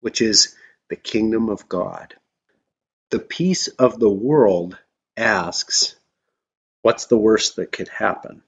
which 0.00 0.22
is 0.22 0.56
the 0.88 0.96
kingdom 0.96 1.50
of 1.50 1.68
God. 1.68 2.14
The 3.10 3.18
peace 3.18 3.68
of 3.68 4.00
the 4.00 4.08
world 4.08 4.78
asks, 5.14 5.94
what's 6.80 7.04
the 7.04 7.18
worst 7.18 7.56
that 7.56 7.70
could 7.70 7.88
happen? 7.88 8.42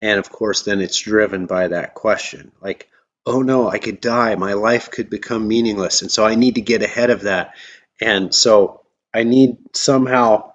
And 0.00 0.18
of 0.18 0.30
course, 0.30 0.62
then 0.62 0.80
it's 0.80 0.98
driven 0.98 1.44
by 1.44 1.68
that 1.68 1.92
question 1.92 2.52
like, 2.62 2.88
oh 3.28 3.42
no, 3.42 3.68
I 3.68 3.78
could 3.78 4.00
die. 4.00 4.34
My 4.34 4.54
life 4.54 4.90
could 4.90 5.10
become 5.10 5.48
meaningless. 5.48 6.02
And 6.02 6.10
so 6.10 6.24
I 6.24 6.34
need 6.34 6.56
to 6.56 6.60
get 6.60 6.82
ahead 6.82 7.10
of 7.10 7.22
that. 7.22 7.54
And 8.00 8.34
so 8.34 8.82
I 9.12 9.24
need 9.24 9.56
somehow 9.74 10.52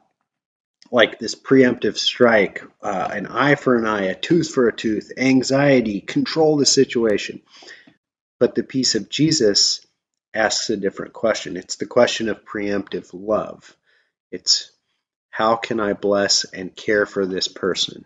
like 0.92 1.18
this 1.18 1.36
preemptive 1.36 1.98
strike, 1.98 2.64
uh, 2.82 3.10
an 3.12 3.28
eye 3.28 3.56
for 3.56 3.76
an 3.76 3.86
eye, 3.86 4.04
a 4.04 4.16
tooth 4.16 4.52
for 4.52 4.68
a 4.68 4.76
tooth, 4.76 5.12
anxiety, 5.18 6.02
control 6.02 6.58
the 6.58 6.66
situation. 6.66 7.42
But 8.40 8.56
the 8.56 8.64
peace 8.64 8.96
of 8.96 9.10
Jesus 9.10 9.86
asks 10.34 10.70
a 10.70 10.78
different 10.78 11.14
question. 11.14 11.58
It's 11.58 11.78
the 11.78 11.86
question 11.86 12.30
of 12.30 12.46
preemptive 12.46 13.10
love. 13.14 13.76
It's 14.32 14.72
how 15.30 15.56
can 15.56 15.80
I 15.80 15.94
bless 15.94 16.44
and 16.44 16.76
care 16.76 17.06
for 17.06 17.26
this 17.26 17.48
person? 17.48 18.06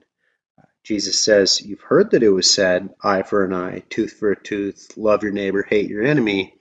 Jesus 0.88 1.20
says, 1.20 1.62
You've 1.62 1.82
heard 1.82 2.12
that 2.12 2.24
it 2.24 2.30
was 2.30 2.50
said, 2.50 2.92
eye 3.04 3.24
for 3.24 3.44
an 3.44 3.54
eye, 3.54 3.84
tooth 3.90 4.14
for 4.14 4.32
a 4.32 4.42
tooth, 4.42 4.94
love 4.96 5.22
your 5.22 5.34
neighbor, 5.34 5.62
hate 5.62 5.90
your 5.90 6.02
enemy. 6.02 6.56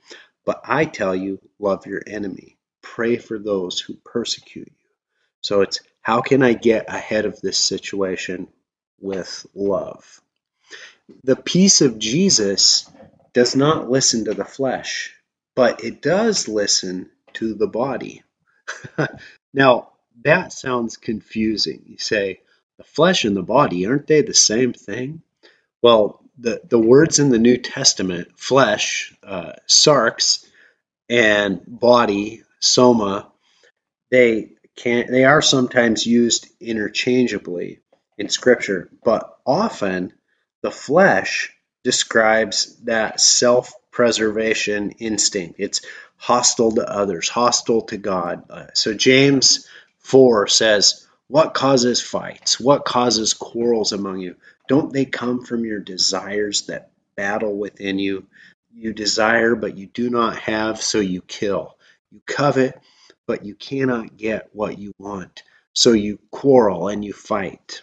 But 0.44 0.62
I 0.64 0.84
tell 0.84 1.14
you, 1.14 1.38
love 1.60 1.86
your 1.86 2.02
enemy. 2.04 2.58
Pray 2.82 3.18
for 3.18 3.38
those 3.38 3.78
who 3.78 3.94
persecute 4.04 4.66
you. 4.66 4.88
So 5.42 5.60
it's 5.60 5.78
how 6.02 6.22
can 6.22 6.42
I 6.42 6.54
get 6.54 6.92
ahead 6.92 7.24
of 7.24 7.40
this 7.40 7.56
situation 7.56 8.48
with 9.00 9.46
love? 9.54 10.20
The 11.22 11.36
peace 11.36 11.80
of 11.80 12.00
Jesus 12.00 12.90
does 13.32 13.54
not 13.54 13.88
listen 13.88 14.24
to 14.24 14.34
the 14.34 14.44
flesh, 14.44 15.14
but 15.54 15.84
it 15.84 16.02
does 16.02 16.48
listen 16.48 17.10
to 17.34 17.54
the 17.54 17.68
body. 17.68 18.24
now, 19.54 19.92
that 20.24 20.52
sounds 20.52 20.96
confusing. 20.96 21.84
You 21.86 21.98
say, 21.98 22.40
the 22.78 22.84
flesh 22.84 23.24
and 23.24 23.36
the 23.36 23.42
body, 23.42 23.86
aren't 23.86 24.06
they 24.06 24.22
the 24.22 24.34
same 24.34 24.72
thing? 24.72 25.22
Well, 25.82 26.22
the, 26.38 26.60
the 26.68 26.78
words 26.78 27.18
in 27.18 27.30
the 27.30 27.38
New 27.38 27.56
Testament, 27.56 28.38
flesh, 28.38 29.14
uh, 29.22 29.52
sarx, 29.66 30.46
and 31.08 31.62
body, 31.66 32.42
soma, 32.60 33.30
they 34.10 34.52
can 34.76 35.10
they 35.10 35.24
are 35.24 35.42
sometimes 35.42 36.06
used 36.06 36.48
interchangeably 36.60 37.80
in 38.18 38.28
Scripture, 38.28 38.90
but 39.04 39.38
often 39.46 40.12
the 40.62 40.70
flesh 40.70 41.52
describes 41.84 42.76
that 42.84 43.20
self-preservation 43.20 44.90
instinct. 44.92 45.56
It's 45.58 45.82
hostile 46.16 46.72
to 46.72 46.90
others, 46.90 47.28
hostile 47.28 47.82
to 47.82 47.96
God. 47.96 48.44
Uh, 48.50 48.66
so 48.74 48.92
James 48.94 49.68
4 50.00 50.48
says, 50.48 51.05
what 51.28 51.54
causes 51.54 52.00
fights? 52.00 52.60
What 52.60 52.84
causes 52.84 53.34
quarrels 53.34 53.92
among 53.92 54.20
you? 54.20 54.36
Don't 54.68 54.92
they 54.92 55.04
come 55.04 55.44
from 55.44 55.64
your 55.64 55.80
desires 55.80 56.66
that 56.66 56.90
battle 57.16 57.56
within 57.56 57.98
you? 57.98 58.26
You 58.72 58.92
desire, 58.92 59.54
but 59.56 59.76
you 59.76 59.86
do 59.86 60.08
not 60.10 60.38
have, 60.38 60.80
so 60.80 61.00
you 61.00 61.22
kill. 61.22 61.76
You 62.12 62.20
covet, 62.26 62.78
but 63.26 63.44
you 63.44 63.54
cannot 63.54 64.16
get 64.16 64.50
what 64.52 64.78
you 64.78 64.92
want. 64.98 65.42
so 65.72 65.92
you 65.92 66.18
quarrel 66.30 66.88
and 66.88 67.04
you 67.04 67.12
fight. 67.12 67.82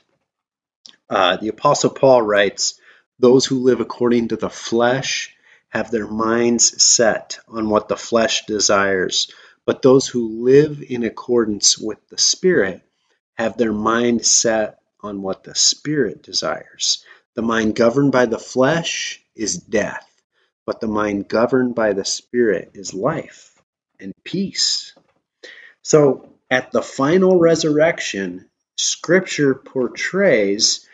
Uh, 1.09 1.37
the 1.37 1.49
Apostle 1.49 1.91
Paul 1.91 2.23
writes, 2.23 2.79
Those 3.19 3.45
who 3.45 3.59
live 3.59 3.81
according 3.81 4.29
to 4.29 4.35
the 4.35 4.49
flesh 4.49 5.35
have 5.69 5.91
their 5.91 6.07
minds 6.07 6.81
set 6.83 7.37
on 7.47 7.69
what 7.69 7.87
the 7.87 7.97
flesh 7.97 8.45
desires, 8.47 9.31
but 9.65 9.83
those 9.83 10.07
who 10.07 10.43
live 10.43 10.81
in 10.81 11.03
accordance 11.03 11.77
with 11.77 11.99
the 12.09 12.17
Spirit 12.17 12.81
have 13.37 13.57
their 13.57 13.73
mind 13.73 14.25
set 14.25 14.79
on 15.01 15.21
what 15.21 15.43
the 15.43 15.55
Spirit 15.55 16.23
desires. 16.23 17.03
The 17.35 17.41
mind 17.41 17.75
governed 17.75 18.11
by 18.11 18.25
the 18.25 18.39
flesh 18.39 19.21
is 19.35 19.57
death, 19.57 20.09
but 20.65 20.79
the 20.79 20.87
mind 20.87 21.27
governed 21.27 21.75
by 21.75 21.93
the 21.93 22.05
Spirit 22.05 22.71
is 22.73 22.93
life 22.93 23.61
and 23.99 24.13
peace. 24.23 24.93
So, 25.81 26.29
at 26.49 26.71
the 26.71 26.81
final 26.81 27.39
resurrection, 27.39 28.49
Scripture 28.77 29.55
portrays 29.55 30.87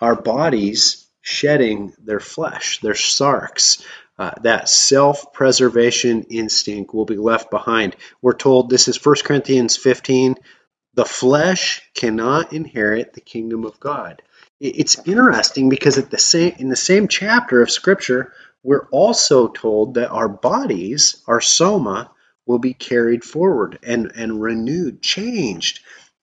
our 0.00 0.20
bodies 0.20 1.06
shedding 1.22 1.94
their 1.98 2.20
flesh, 2.20 2.80
their 2.80 2.94
sarx, 2.94 3.82
Uh, 4.16 4.30
that 4.42 4.68
self 4.68 5.32
preservation 5.32 6.22
instinct 6.30 6.94
will 6.94 7.04
be 7.04 7.16
left 7.16 7.50
behind. 7.50 7.96
We're 8.22 8.34
told 8.36 8.70
this 8.70 8.86
is 8.86 9.04
1 9.04 9.16
Corinthians 9.24 9.76
15 9.76 10.36
the 10.94 11.04
flesh 11.04 11.82
cannot 11.94 12.52
inherit 12.52 13.12
the 13.12 13.20
kingdom 13.20 13.64
of 13.64 13.80
God. 13.80 14.22
It's 14.60 15.06
interesting 15.06 15.68
because 15.68 15.98
at 15.98 16.10
the 16.10 16.18
same 16.18 16.54
in 16.58 16.68
the 16.68 16.76
same 16.76 17.08
chapter 17.08 17.60
of 17.60 17.70
scripture, 17.70 18.32
we're 18.62 18.86
also 18.90 19.48
told 19.48 19.94
that 19.94 20.10
our 20.10 20.28
bodies, 20.28 21.22
our 21.26 21.40
soma, 21.40 22.10
will 22.46 22.58
be 22.58 22.74
carried 22.74 23.24
forward 23.24 23.78
and, 23.82 24.12
and 24.14 24.40
renewed, 24.40 25.02
changed 25.02 25.80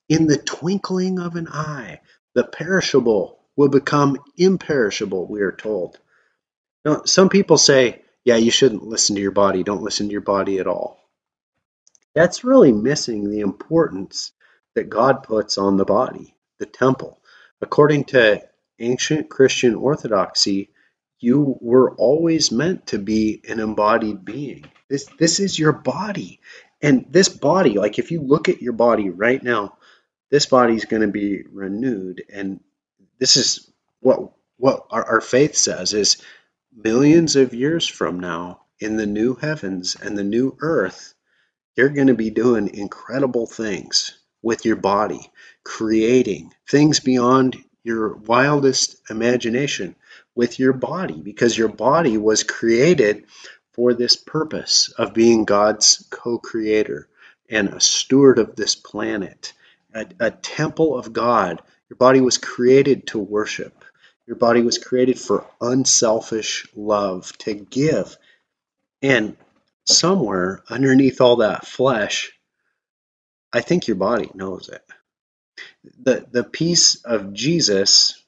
in 0.08 0.26
the 0.26 0.38
twinkling 0.38 1.18
of 1.18 1.36
an 1.36 1.48
eye. 1.48 2.00
The 2.34 2.44
perishable 2.44 3.38
will 3.56 3.68
become 3.68 4.16
imperishable, 4.36 5.26
we 5.26 5.42
are 5.42 5.52
told. 5.52 5.98
Now, 6.84 7.02
some 7.04 7.28
people 7.28 7.58
say, 7.58 8.02
yeah, 8.24 8.36
you 8.36 8.50
shouldn't 8.50 8.86
listen 8.86 9.16
to 9.16 9.22
your 9.22 9.32
body. 9.32 9.62
Don't 9.62 9.82
listen 9.82 10.06
to 10.06 10.12
your 10.12 10.20
body 10.20 10.58
at 10.58 10.66
all. 10.66 11.00
That's 12.14 12.44
really 12.44 12.72
missing 12.72 13.30
the 13.30 13.40
importance 13.40 14.32
that 14.74 14.90
God 14.90 15.22
puts 15.22 15.58
on 15.58 15.76
the 15.76 15.84
body, 15.84 16.34
the 16.58 16.66
temple. 16.66 17.20
According 17.60 18.04
to 18.04 18.42
ancient 18.78 19.30
Christian 19.30 19.74
orthodoxy, 19.74 20.70
you 21.20 21.56
were 21.60 21.94
always 21.94 22.50
meant 22.50 22.88
to 22.88 22.98
be 22.98 23.42
an 23.48 23.60
embodied 23.60 24.24
being. 24.24 24.64
This 24.88 25.06
this 25.18 25.40
is 25.40 25.58
your 25.58 25.72
body. 25.72 26.40
And 26.80 27.06
this 27.10 27.28
body, 27.28 27.74
like 27.74 27.98
if 27.98 28.10
you 28.10 28.20
look 28.20 28.48
at 28.48 28.60
your 28.60 28.72
body 28.72 29.08
right 29.10 29.42
now, 29.42 29.76
this 30.30 30.46
body 30.46 30.74
is 30.74 30.84
going 30.84 31.02
to 31.02 31.08
be 31.08 31.44
renewed 31.50 32.24
and 32.32 32.60
this 33.18 33.36
is 33.36 33.70
what 34.00 34.32
what 34.56 34.86
our, 34.90 35.04
our 35.04 35.20
faith 35.20 35.54
says 35.56 35.92
is 35.92 36.22
millions 36.74 37.36
of 37.36 37.54
years 37.54 37.86
from 37.86 38.18
now 38.20 38.62
in 38.80 38.96
the 38.96 39.06
new 39.06 39.34
heavens 39.34 39.96
and 40.00 40.18
the 40.18 40.24
new 40.24 40.56
earth, 40.60 41.14
you're 41.76 41.88
going 41.88 42.08
to 42.08 42.14
be 42.14 42.30
doing 42.30 42.74
incredible 42.74 43.46
things 43.46 44.18
with 44.42 44.64
your 44.64 44.76
body, 44.76 45.30
creating 45.64 46.52
things 46.68 47.00
beyond 47.00 47.56
your 47.84 48.14
wildest 48.14 49.00
imagination 49.10 49.94
with 50.34 50.58
your 50.58 50.72
body 50.72 51.20
because 51.20 51.56
your 51.56 51.68
body 51.68 52.16
was 52.18 52.42
created 52.42 53.24
for 53.72 53.94
this 53.94 54.16
purpose 54.16 54.92
of 54.98 55.14
being 55.14 55.44
God's 55.44 56.06
co 56.10 56.38
creator 56.38 57.08
and 57.48 57.68
a 57.68 57.80
steward 57.80 58.38
of 58.38 58.56
this 58.56 58.74
planet, 58.74 59.52
a, 59.94 60.06
a, 60.20 60.30
temple 60.30 60.96
of 60.96 61.12
God. 61.12 61.60
Your 61.88 61.96
body 61.96 62.20
was 62.20 62.38
created 62.38 63.08
to 63.08 63.18
worship. 63.18 63.84
Your 64.26 64.36
body 64.36 64.62
was 64.62 64.78
created 64.78 65.18
for 65.18 65.46
unselfish 65.60 66.66
love, 66.74 67.36
to 67.38 67.54
give. 67.54 68.16
And 69.02 69.36
somewhere 69.84 70.62
underneath 70.70 71.20
all 71.20 71.36
that 71.36 71.66
flesh, 71.66 72.32
I 73.52 73.60
think 73.60 73.86
your 73.86 73.96
body 73.96 74.30
knows 74.34 74.68
it. 74.68 74.82
The 76.02 76.26
the 76.30 76.44
peace 76.44 76.96
of 77.04 77.32
Jesus 77.32 78.22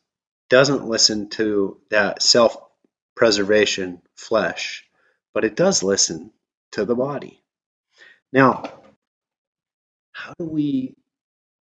doesn't 0.51 0.87
listen 0.87 1.31
to 1.31 1.81
that 1.91 2.23
self-preservation 2.23 4.03
flesh, 4.15 4.85
but 5.33 5.45
it 5.45 5.57
does 5.57 5.83
listen 5.83 6.33
to 6.73 6.85
the 6.85 6.95
body. 6.95 7.43
Now, 8.33 8.65
how 10.13 10.35
do 10.39 10.45
we 10.45 10.97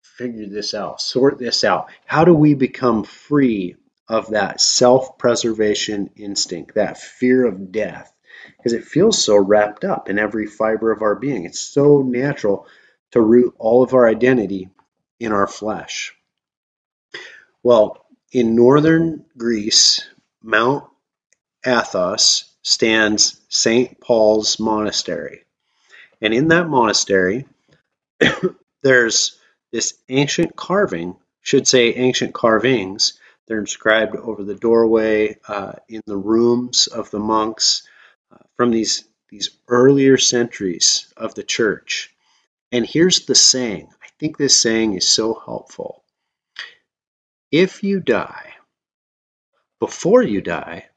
figure 0.03 0.47
this 0.47 0.73
out? 0.73 1.01
Sort 1.01 1.39
this 1.39 1.63
out. 1.63 1.89
How 2.05 2.25
do 2.25 2.33
we 2.33 2.55
become 2.55 3.03
free 3.03 3.77
of 4.07 4.31
that 4.31 4.59
self-preservation 4.59 6.09
instinct, 6.17 6.75
that 6.75 6.97
fear 6.97 7.45
of 7.45 7.71
death? 7.71 8.13
Because 8.57 8.73
it 8.73 8.83
feels 8.83 9.23
so 9.23 9.37
wrapped 9.37 9.85
up 9.85 10.09
in 10.09 10.19
every 10.19 10.47
fiber 10.47 10.91
of 10.91 11.01
our 11.01 11.15
being. 11.15 11.45
It's 11.45 11.59
so 11.59 12.01
natural 12.01 12.67
to 13.13 13.21
root 13.21 13.53
all 13.59 13.83
of 13.83 13.93
our 13.93 14.07
identity 14.07 14.67
in 15.19 15.31
our 15.31 15.45
flesh. 15.45 16.15
Well, 17.61 18.03
in 18.31 18.55
northern 18.55 19.25
Greece, 19.37 20.03
Mount 20.41 20.85
Athos 21.63 22.45
stands 22.63 23.39
St. 23.49 23.99
Paul's 24.01 24.59
Monastery. 24.59 25.43
And 26.21 26.33
in 26.33 26.47
that 26.47 26.67
monastery, 26.67 27.45
there's 28.81 29.39
this 29.71 29.93
ancient 30.09 30.55
carving, 30.55 31.15
should 31.41 31.67
say 31.67 31.93
ancient 31.93 32.33
carvings. 32.33 33.19
They're 33.45 33.59
inscribed 33.59 34.15
over 34.15 34.43
the 34.43 34.55
doorway, 34.55 35.37
uh, 35.47 35.73
in 35.87 36.01
the 36.07 36.17
rooms 36.17 36.87
of 36.87 37.11
the 37.11 37.19
monks, 37.19 37.87
uh, 38.31 38.37
from 38.57 38.71
these, 38.71 39.03
these 39.29 39.51
earlier 39.67 40.17
centuries 40.17 41.13
of 41.15 41.35
the 41.35 41.43
church. 41.43 42.12
And 42.73 42.87
here's 42.87 43.27
the 43.27 43.35
saying. 43.35 43.87
I 44.01 44.07
think 44.19 44.35
this 44.35 44.57
saying 44.57 44.95
is 44.95 45.07
so 45.07 45.39
helpful. 45.45 46.03
If 47.51 47.83
you 47.83 47.99
die, 47.99 48.53
before 49.79 50.23
you 50.23 50.41
die, 50.41 50.87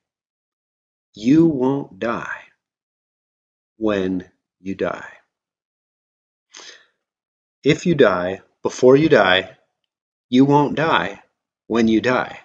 you 1.12 1.44
won't 1.44 1.98
die 1.98 2.44
when 3.76 4.24
you 4.58 4.74
die. 4.74 5.12
If 7.62 7.84
you 7.84 7.94
die, 7.94 8.40
before 8.62 8.96
you 8.96 9.10
die, 9.10 9.58
you 10.30 10.46
won't 10.46 10.76
die 10.76 11.22
when 11.66 11.88
you 11.88 12.00
die. 12.00 12.40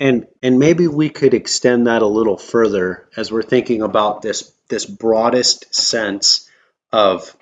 And 0.00 0.26
and 0.42 0.58
maybe 0.58 0.88
we 0.88 1.10
could 1.10 1.34
extend 1.34 1.86
that 1.86 2.00
a 2.00 2.06
little 2.06 2.38
further 2.38 3.10
as 3.14 3.30
we're 3.30 3.42
thinking 3.42 3.82
about 3.82 4.22
this 4.22 4.50
this 4.68 4.86
broadest 4.86 5.74
sense 5.74 6.48
of 6.92 7.36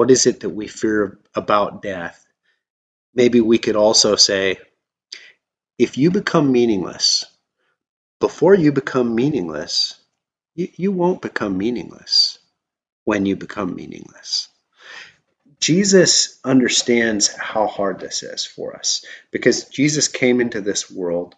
what 0.00 0.10
is 0.10 0.24
it 0.24 0.40
that 0.40 0.48
we 0.48 0.66
fear 0.66 1.18
about 1.34 1.82
death? 1.82 2.26
Maybe 3.14 3.42
we 3.42 3.58
could 3.58 3.76
also 3.76 4.16
say, 4.16 4.56
if 5.78 5.98
you 5.98 6.10
become 6.10 6.50
meaningless, 6.50 7.26
before 8.18 8.54
you 8.54 8.72
become 8.72 9.14
meaningless, 9.14 10.00
you, 10.54 10.68
you 10.74 10.90
won't 10.90 11.20
become 11.20 11.58
meaningless 11.58 12.38
when 13.04 13.26
you 13.26 13.36
become 13.36 13.74
meaningless. 13.74 14.48
Jesus 15.60 16.40
understands 16.46 17.28
how 17.36 17.66
hard 17.66 18.00
this 18.00 18.22
is 18.22 18.46
for 18.46 18.76
us 18.76 19.04
because 19.30 19.64
Jesus 19.64 20.08
came 20.08 20.40
into 20.40 20.62
this 20.62 20.90
world 20.90 21.34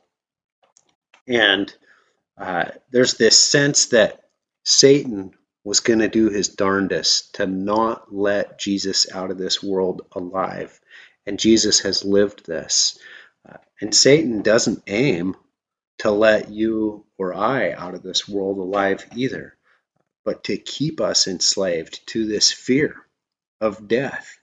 and 1.26 1.74
uh, 2.38 2.66
there's 2.92 3.14
this 3.14 3.42
sense 3.42 3.86
that 3.86 4.22
Satan 4.62 5.34
was 5.64 5.80
going 5.80 6.00
to 6.00 6.08
do 6.08 6.28
his 6.28 6.48
darndest 6.48 7.34
to 7.36 7.46
not 7.46 8.12
let 8.12 8.58
Jesus 8.58 9.10
out 9.12 9.30
of 9.30 9.38
this 9.38 9.62
world 9.62 10.02
alive. 10.12 10.80
And 11.26 11.38
Jesus 11.38 11.80
has 11.80 12.04
lived 12.04 12.46
this. 12.46 12.98
Uh, 13.48 13.58
and 13.80 13.94
Satan 13.94 14.42
doesn't 14.42 14.82
aim 14.86 15.36
to 15.98 16.10
let 16.10 16.50
you 16.50 17.04
or 17.16 17.32
I 17.32 17.72
out 17.72 17.94
of 17.94 18.02
this 18.02 18.28
world 18.28 18.58
alive 18.58 19.06
either, 19.14 19.56
but 20.24 20.44
to 20.44 20.56
keep 20.56 21.00
us 21.00 21.28
enslaved 21.28 22.04
to 22.08 22.26
this 22.26 22.50
fear 22.50 22.96
of 23.60 23.86
death. 23.86 24.36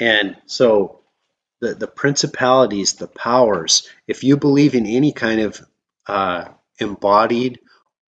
And 0.00 0.36
so 0.46 1.02
the, 1.60 1.74
the 1.74 1.86
principalities, 1.86 2.94
the 2.94 3.08
powers, 3.08 3.88
if 4.06 4.24
you 4.24 4.38
believe 4.38 4.74
in 4.74 4.86
any 4.86 5.12
kind 5.12 5.40
of 5.40 5.60
uh, 6.06 6.48
embodied 6.80 7.60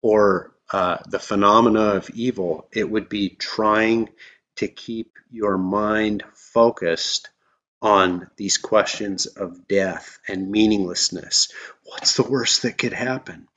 or 0.02 0.55
uh, 0.72 0.98
the 1.08 1.18
phenomena 1.18 1.94
of 1.94 2.10
evil, 2.10 2.66
it 2.72 2.90
would 2.90 3.08
be 3.08 3.30
trying 3.30 4.08
to 4.56 4.68
keep 4.68 5.12
your 5.30 5.58
mind 5.58 6.24
focused 6.34 7.30
on 7.82 8.28
these 8.36 8.58
questions 8.58 9.26
of 9.26 9.68
death 9.68 10.18
and 10.26 10.50
meaninglessness. 10.50 11.48
What's 11.84 12.16
the 12.16 12.22
worst 12.22 12.62
that 12.62 12.78
could 12.78 12.92
happen? 12.92 13.48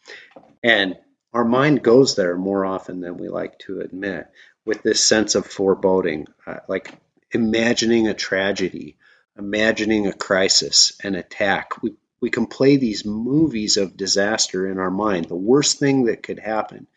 And 0.63 0.98
our 1.34 1.45
mind 1.45 1.84
goes 1.84 2.15
there 2.15 2.36
more 2.36 2.65
often 2.65 3.02
than 3.02 3.17
we 3.17 3.30
like 3.30 3.60
to 3.60 3.82
admit 3.82 4.28
with 4.65 4.84
this 4.84 5.04
sense 5.04 5.36
of 5.36 5.45
foreboding, 5.45 6.28
uh, 6.45 6.58
like 6.67 6.93
imagining 7.32 8.08
a 8.08 8.13
tragedy, 8.13 8.98
imagining 9.38 10.08
a 10.08 10.13
crisis, 10.13 10.93
an 11.04 11.15
attack. 11.15 11.82
We, 11.82 11.93
we 12.21 12.29
can 12.29 12.47
play 12.47 12.77
these 12.77 13.05
movies 13.05 13.77
of 13.77 13.97
disaster 13.97 14.67
in 14.67 14.77
our 14.77 14.91
mind, 14.91 15.25
the 15.25 15.36
worst 15.36 15.79
thing 15.79 16.05
that 16.05 16.23
could 16.23 16.39
happen, 16.39 16.88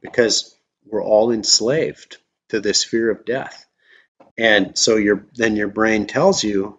because 0.00 0.56
we're 0.86 1.04
all 1.04 1.30
enslaved 1.30 2.16
to 2.48 2.60
this 2.60 2.82
fear 2.84 3.10
of 3.10 3.24
death. 3.24 3.66
And 4.38 4.76
so 4.78 4.96
your 4.96 5.26
then 5.34 5.56
your 5.56 5.68
brain 5.68 6.06
tells 6.06 6.42
you, 6.42 6.78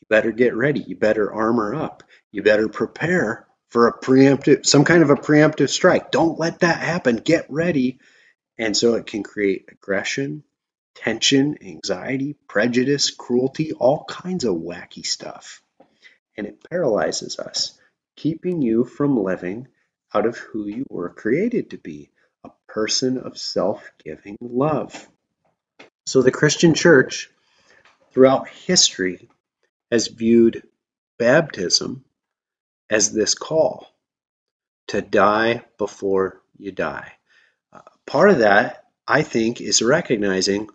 you 0.00 0.06
better 0.08 0.30
get 0.30 0.54
ready, 0.54 0.80
you 0.80 0.96
better 0.96 1.32
armor 1.32 1.74
up, 1.74 2.04
you 2.30 2.42
better 2.42 2.68
prepare 2.68 3.46
for 3.68 3.88
a 3.88 3.98
preemptive 3.98 4.66
some 4.66 4.84
kind 4.84 5.02
of 5.02 5.10
a 5.10 5.16
preemptive 5.16 5.70
strike. 5.70 6.10
Don't 6.10 6.38
let 6.38 6.60
that 6.60 6.78
happen. 6.78 7.16
Get 7.16 7.46
ready. 7.48 7.98
And 8.58 8.76
so 8.76 8.94
it 8.94 9.06
can 9.06 9.22
create 9.22 9.64
aggression, 9.72 10.44
tension, 10.94 11.58
anxiety, 11.62 12.36
prejudice, 12.46 13.10
cruelty, 13.10 13.72
all 13.72 14.04
kinds 14.04 14.44
of 14.44 14.54
wacky 14.54 15.04
stuff. 15.04 15.61
And 16.36 16.46
it 16.46 16.68
paralyzes 16.68 17.38
us, 17.38 17.78
keeping 18.16 18.62
you 18.62 18.84
from 18.84 19.22
living 19.22 19.68
out 20.14 20.26
of 20.26 20.36
who 20.38 20.66
you 20.66 20.86
were 20.88 21.10
created 21.10 21.70
to 21.70 21.78
be 21.78 22.10
a 22.44 22.50
person 22.66 23.18
of 23.18 23.38
self 23.38 23.90
giving 24.02 24.36
love. 24.40 25.08
So 26.06 26.22
the 26.22 26.30
Christian 26.30 26.74
church 26.74 27.30
throughout 28.10 28.48
history 28.48 29.28
has 29.90 30.08
viewed 30.08 30.66
baptism 31.18 32.04
as 32.90 33.12
this 33.12 33.34
call 33.34 33.86
to 34.88 35.00
die 35.00 35.64
before 35.78 36.42
you 36.58 36.72
die. 36.72 37.12
Uh, 37.72 37.80
part 38.06 38.30
of 38.30 38.38
that, 38.38 38.84
I 39.06 39.22
think, 39.22 39.60
is 39.60 39.82
recognizing 39.82 40.68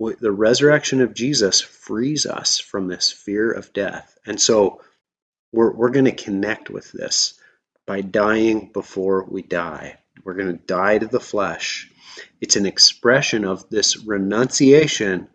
the 0.00 0.32
resurrection 0.32 1.02
of 1.02 1.14
Jesus 1.14 1.60
frees 1.60 2.24
us 2.24 2.58
from 2.58 2.88
this 2.88 3.12
fear 3.12 3.52
of 3.52 3.72
death. 3.74 4.16
And 4.24 4.40
so 4.40 4.80
we're, 5.52 5.72
we're 5.72 5.90
going 5.90 6.06
to 6.06 6.12
connect 6.12 6.70
with 6.70 6.90
this 6.90 7.34
by 7.86 8.00
dying 8.00 8.70
before 8.72 9.24
we 9.24 9.42
die. 9.42 9.98
We're 10.24 10.34
going 10.34 10.56
to 10.56 10.64
die 10.64 10.98
to 10.98 11.06
the 11.06 11.20
flesh. 11.20 11.90
It's 12.40 12.56
an 12.56 12.64
expression 12.64 13.44
of 13.44 13.68
this 13.68 13.98
renunciation 13.98 15.28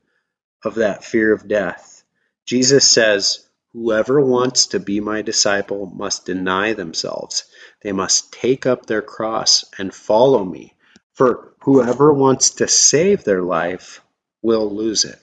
of 0.63 0.75
that 0.75 1.03
fear 1.03 1.31
of 1.31 1.47
death. 1.47 2.03
Jesus 2.45 2.89
says, 2.89 3.47
Whoever 3.73 4.21
wants 4.21 4.67
to 4.67 4.79
be 4.79 4.99
my 4.99 5.21
disciple 5.21 5.85
must 5.85 6.25
deny 6.25 6.73
themselves. 6.73 7.43
They 7.81 7.91
must 7.91 8.31
take 8.31 8.65
up 8.65 8.85
their 8.85 9.01
cross 9.01 9.65
and 9.77 9.93
follow 9.93 10.43
me. 10.43 10.73
For 11.13 11.53
whoever 11.59 12.13
wants 12.13 12.51
to 12.51 12.67
save 12.67 13.23
their 13.25 13.41
life 13.41 14.01
will 14.45 14.73
lose 14.73 15.05
it. 15.05 15.19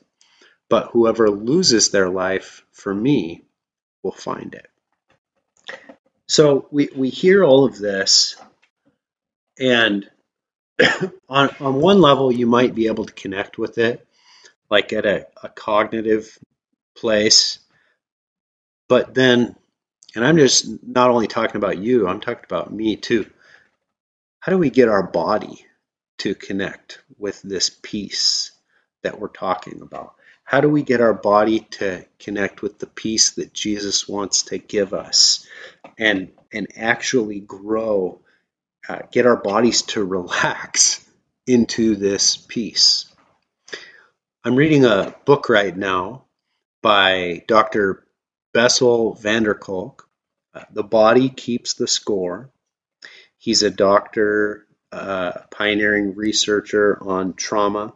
But 0.68 0.90
whoever 0.92 1.30
loses 1.30 1.90
their 1.90 2.08
life 2.08 2.64
for 2.72 2.94
me 2.94 3.42
will 4.02 4.12
find 4.12 4.54
it. 4.54 4.66
So 6.26 6.66
we, 6.70 6.88
we 6.96 7.10
hear 7.10 7.44
all 7.44 7.64
of 7.64 7.78
this, 7.78 8.36
and 9.58 10.08
on, 11.28 11.50
on 11.60 11.74
one 11.74 12.00
level, 12.00 12.32
you 12.32 12.46
might 12.46 12.74
be 12.74 12.86
able 12.86 13.04
to 13.04 13.12
connect 13.12 13.58
with 13.58 13.76
it, 13.78 14.06
like 14.70 14.92
at 14.94 15.04
a, 15.04 15.26
a 15.42 15.50
cognitive 15.50 16.38
place. 16.96 17.58
But 18.88 19.14
then, 19.14 19.56
and 20.14 20.24
I'm 20.24 20.38
just 20.38 20.66
not 20.82 21.10
only 21.10 21.26
talking 21.26 21.56
about 21.56 21.78
you, 21.78 22.08
I'm 22.08 22.20
talking 22.20 22.44
about 22.44 22.72
me 22.72 22.96
too. 22.96 23.26
How 24.40 24.52
do 24.52 24.58
we 24.58 24.70
get 24.70 24.88
our 24.88 25.06
body 25.06 25.66
to 26.18 26.34
connect 26.34 27.02
with 27.18 27.42
this 27.42 27.70
peace 27.82 28.51
that 29.02 29.20
we're 29.20 29.28
talking 29.28 29.82
about? 29.82 30.14
How 30.44 30.60
do 30.60 30.68
we 30.68 30.82
get 30.82 31.00
our 31.00 31.14
body 31.14 31.60
to 31.72 32.04
connect 32.18 32.62
with 32.62 32.78
the 32.78 32.86
peace 32.86 33.32
that 33.32 33.52
Jesus 33.54 34.08
wants 34.08 34.44
to 34.44 34.58
give 34.58 34.92
us 34.92 35.46
and 35.98 36.30
and 36.52 36.66
actually 36.76 37.40
grow, 37.40 38.20
uh, 38.88 39.00
get 39.10 39.26
our 39.26 39.36
bodies 39.36 39.82
to 39.82 40.04
relax 40.04 41.08
into 41.46 41.96
this 41.96 42.36
peace? 42.36 43.06
I'm 44.44 44.56
reading 44.56 44.84
a 44.84 45.14
book 45.24 45.48
right 45.48 45.76
now 45.76 46.24
by 46.82 47.44
Dr. 47.46 48.04
Bessel 48.52 49.14
van 49.14 49.44
der 49.44 49.54
Kolk. 49.54 50.08
Uh, 50.54 50.64
the 50.70 50.82
Body 50.82 51.30
Keeps 51.30 51.74
the 51.74 51.88
Score. 51.88 52.50
He's 53.38 53.62
a 53.62 53.70
doctor, 53.70 54.66
uh, 54.90 55.32
pioneering 55.50 56.14
researcher 56.14 56.98
on 57.02 57.32
trauma 57.32 57.94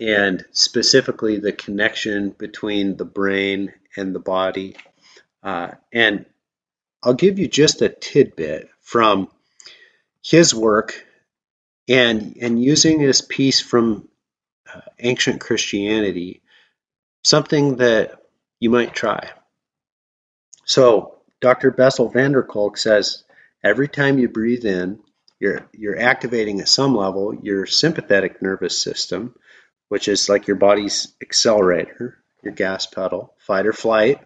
and 0.00 0.44
specifically 0.52 1.38
the 1.38 1.52
connection 1.52 2.30
between 2.30 2.96
the 2.96 3.04
brain 3.04 3.72
and 3.96 4.14
the 4.14 4.20
body. 4.20 4.76
Uh, 5.42 5.72
and 5.92 6.26
I'll 7.02 7.14
give 7.14 7.38
you 7.38 7.48
just 7.48 7.82
a 7.82 7.88
tidbit 7.88 8.70
from 8.80 9.28
his 10.22 10.54
work 10.54 11.04
and 11.88 12.36
and 12.40 12.62
using 12.62 12.98
this 12.98 13.20
piece 13.20 13.60
from 13.60 14.08
uh, 14.72 14.80
ancient 14.98 15.40
Christianity, 15.40 16.42
something 17.22 17.76
that 17.76 18.22
you 18.58 18.70
might 18.70 18.94
try. 18.94 19.30
So 20.64 21.18
Dr. 21.40 21.70
Bessel 21.70 22.08
van 22.08 22.32
der 22.32 22.42
Kolk 22.42 22.78
says 22.78 23.24
every 23.62 23.88
time 23.88 24.18
you 24.18 24.28
breathe 24.28 24.64
in, 24.64 25.00
you're 25.38 25.68
you're 25.72 25.98
activating 26.00 26.60
at 26.60 26.68
some 26.68 26.96
level 26.96 27.34
your 27.34 27.66
sympathetic 27.66 28.40
nervous 28.40 28.80
system, 28.80 29.34
which 29.88 30.08
is 30.08 30.28
like 30.28 30.46
your 30.46 30.56
body's 30.56 31.12
accelerator, 31.22 32.18
your 32.42 32.52
gas 32.52 32.86
pedal, 32.86 33.34
fight 33.38 33.66
or 33.66 33.72
flight. 33.72 34.20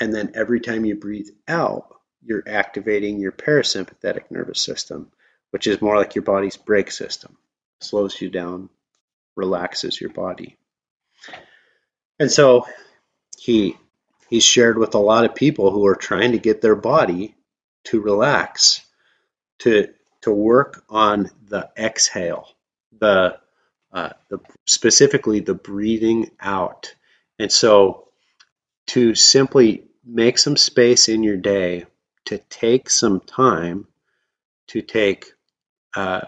And 0.00 0.14
then 0.14 0.32
every 0.34 0.60
time 0.60 0.84
you 0.84 0.96
breathe 0.96 1.28
out, 1.46 1.94
you're 2.24 2.44
activating 2.46 3.20
your 3.20 3.32
parasympathetic 3.32 4.30
nervous 4.30 4.62
system, 4.62 5.10
which 5.50 5.66
is 5.66 5.82
more 5.82 5.96
like 5.96 6.14
your 6.14 6.24
body's 6.24 6.56
brake 6.56 6.90
system, 6.90 7.36
slows 7.80 8.20
you 8.20 8.30
down, 8.30 8.68
relaxes 9.36 10.00
your 10.00 10.10
body. 10.10 10.56
And 12.18 12.30
so 12.30 12.66
he 13.38 13.76
he's 14.28 14.44
shared 14.44 14.78
with 14.78 14.94
a 14.94 14.98
lot 14.98 15.24
of 15.24 15.34
people 15.34 15.70
who 15.70 15.86
are 15.86 15.96
trying 15.96 16.32
to 16.32 16.38
get 16.38 16.60
their 16.60 16.76
body 16.76 17.34
to 17.84 18.00
relax, 18.00 18.82
to 19.60 19.88
to 20.22 20.30
work 20.32 20.84
on 20.88 21.30
the 21.48 21.68
exhale, 21.76 22.48
the 22.98 23.38
uh, 23.92 24.10
the, 24.30 24.38
specifically 24.66 25.40
the 25.40 25.54
breathing 25.54 26.30
out. 26.40 26.94
And 27.38 27.52
so 27.52 28.08
to 28.88 29.14
simply 29.14 29.84
make 30.04 30.38
some 30.38 30.56
space 30.56 31.08
in 31.08 31.22
your 31.22 31.36
day 31.36 31.86
to 32.26 32.38
take 32.38 32.88
some 32.90 33.20
time 33.20 33.86
to 34.68 34.82
take 34.82 35.26
uh, 35.94 36.22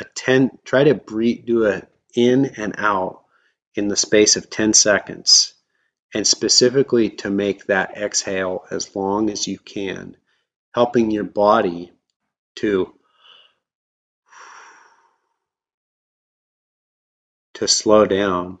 a 0.00 0.04
10, 0.14 0.58
try 0.64 0.84
to 0.84 0.94
breathe, 0.94 1.44
do 1.46 1.66
a 1.66 1.82
in 2.14 2.46
and 2.56 2.74
out 2.78 3.24
in 3.74 3.88
the 3.88 3.96
space 3.96 4.36
of 4.36 4.50
10 4.50 4.72
seconds. 4.72 5.54
And 6.14 6.26
specifically 6.26 7.10
to 7.10 7.30
make 7.30 7.66
that 7.66 7.96
exhale 7.96 8.64
as 8.70 8.94
long 8.96 9.30
as 9.30 9.46
you 9.46 9.58
can, 9.58 10.16
helping 10.74 11.10
your 11.10 11.24
body 11.24 11.92
to 12.56 12.94
to 17.58 17.66
slow 17.66 18.04
down. 18.04 18.58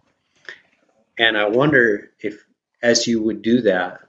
And 1.18 1.36
I 1.36 1.48
wonder 1.48 2.10
if, 2.20 2.44
as 2.82 3.06
you 3.06 3.22
would 3.22 3.42
do 3.42 3.62
that, 3.62 4.00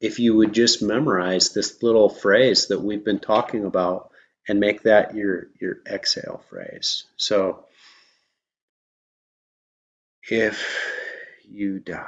if 0.00 0.18
you 0.18 0.36
would 0.36 0.52
just 0.52 0.82
memorize 0.82 1.52
this 1.52 1.82
little 1.82 2.08
phrase 2.08 2.68
that 2.68 2.80
we've 2.80 3.04
been 3.04 3.18
talking 3.18 3.64
about 3.64 4.10
and 4.48 4.60
make 4.60 4.82
that 4.82 5.14
your 5.14 5.48
your 5.60 5.76
exhale 5.86 6.42
phrase. 6.48 7.04
So 7.16 7.64
if 10.28 10.66
you 11.48 11.78
die, 11.78 12.06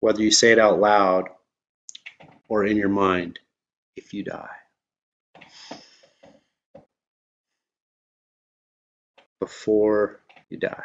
whether 0.00 0.22
you 0.22 0.30
say 0.30 0.52
it 0.52 0.58
out 0.58 0.80
loud 0.80 1.28
or 2.48 2.64
in 2.64 2.76
your 2.76 2.88
mind, 2.88 3.38
if 3.96 4.12
you 4.12 4.24
die. 4.24 4.48
Before 9.38 10.20
you 10.50 10.58
die. 10.58 10.84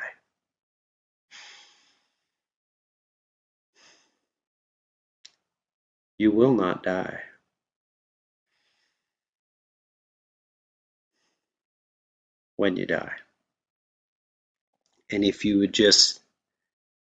You 6.17 6.31
will 6.31 6.53
not 6.53 6.83
die. 6.83 7.19
When 12.57 12.77
you 12.77 12.85
die. 12.85 13.13
And 15.11 15.25
if 15.25 15.45
you 15.45 15.59
would 15.59 15.73
just 15.73 16.21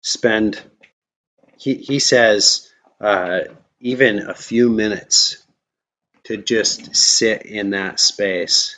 spend, 0.00 0.60
he, 1.58 1.74
he 1.74 1.98
says, 1.98 2.70
uh, 3.00 3.40
even 3.80 4.20
a 4.28 4.34
few 4.34 4.70
minutes 4.70 5.44
to 6.24 6.36
just 6.38 6.96
sit 6.96 7.42
in 7.42 7.70
that 7.70 8.00
space 8.00 8.76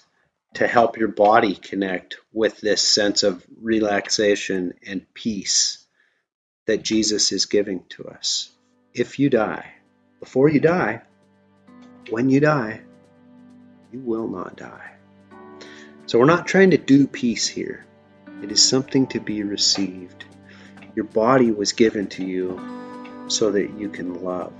to 0.55 0.67
help 0.67 0.99
your 0.99 1.09
body 1.09 1.55
connect 1.55 2.17
with 2.33 2.61
this 2.61 2.83
sense 2.83 3.23
of 3.23 3.45
relaxation 3.61 4.75
and 4.87 5.13
peace 5.15 5.85
that 6.67 6.83
Jesus 6.83 7.33
is 7.33 7.47
giving 7.47 7.85
to 7.91 8.05
us. 8.05 8.51
If 8.95 9.19
you 9.19 9.31
die, 9.31 9.73
before 10.21 10.49
you 10.49 10.61
die, 10.61 11.03
when 12.11 12.29
you 12.29 12.41
die, 12.41 12.83
you 13.93 14.01
will 14.01 14.29
not 14.29 14.57
die. 14.57 14.93
So 16.07 16.19
we're 16.19 16.27
not 16.27 16.47
trying 16.47 16.71
to 16.71 16.79
do 16.79 17.07
peace 17.07 17.47
here. 17.47 17.87
It 18.43 18.53
is 18.53 18.63
something 18.63 19.07
to 19.09 19.21
be 19.21 19.43
received. 19.43 20.25
Your 20.95 21.07
body 21.07 21.51
was 21.51 21.73
given 21.73 22.09
to 22.09 22.25
you 22.25 23.25
so 23.29 23.53
that 23.53 23.79
you 23.79 23.89
can 23.89 24.23
love 24.23 24.53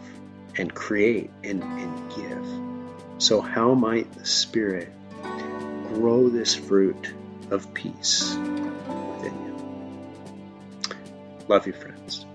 and 0.57 0.73
create 0.75 1.31
and, 1.45 1.63
and 1.63 2.11
give. 2.15 3.23
So, 3.23 3.41
how 3.41 3.75
might 3.75 4.11
the 4.13 4.25
Spirit 4.25 4.93
grow 5.95 6.29
this 6.29 6.55
fruit 6.55 7.15
of 7.51 7.73
peace 7.75 8.35
within 8.35 9.35
you? 9.45 10.95
Love 11.49 11.67
you, 11.67 11.73
friends. 11.73 12.27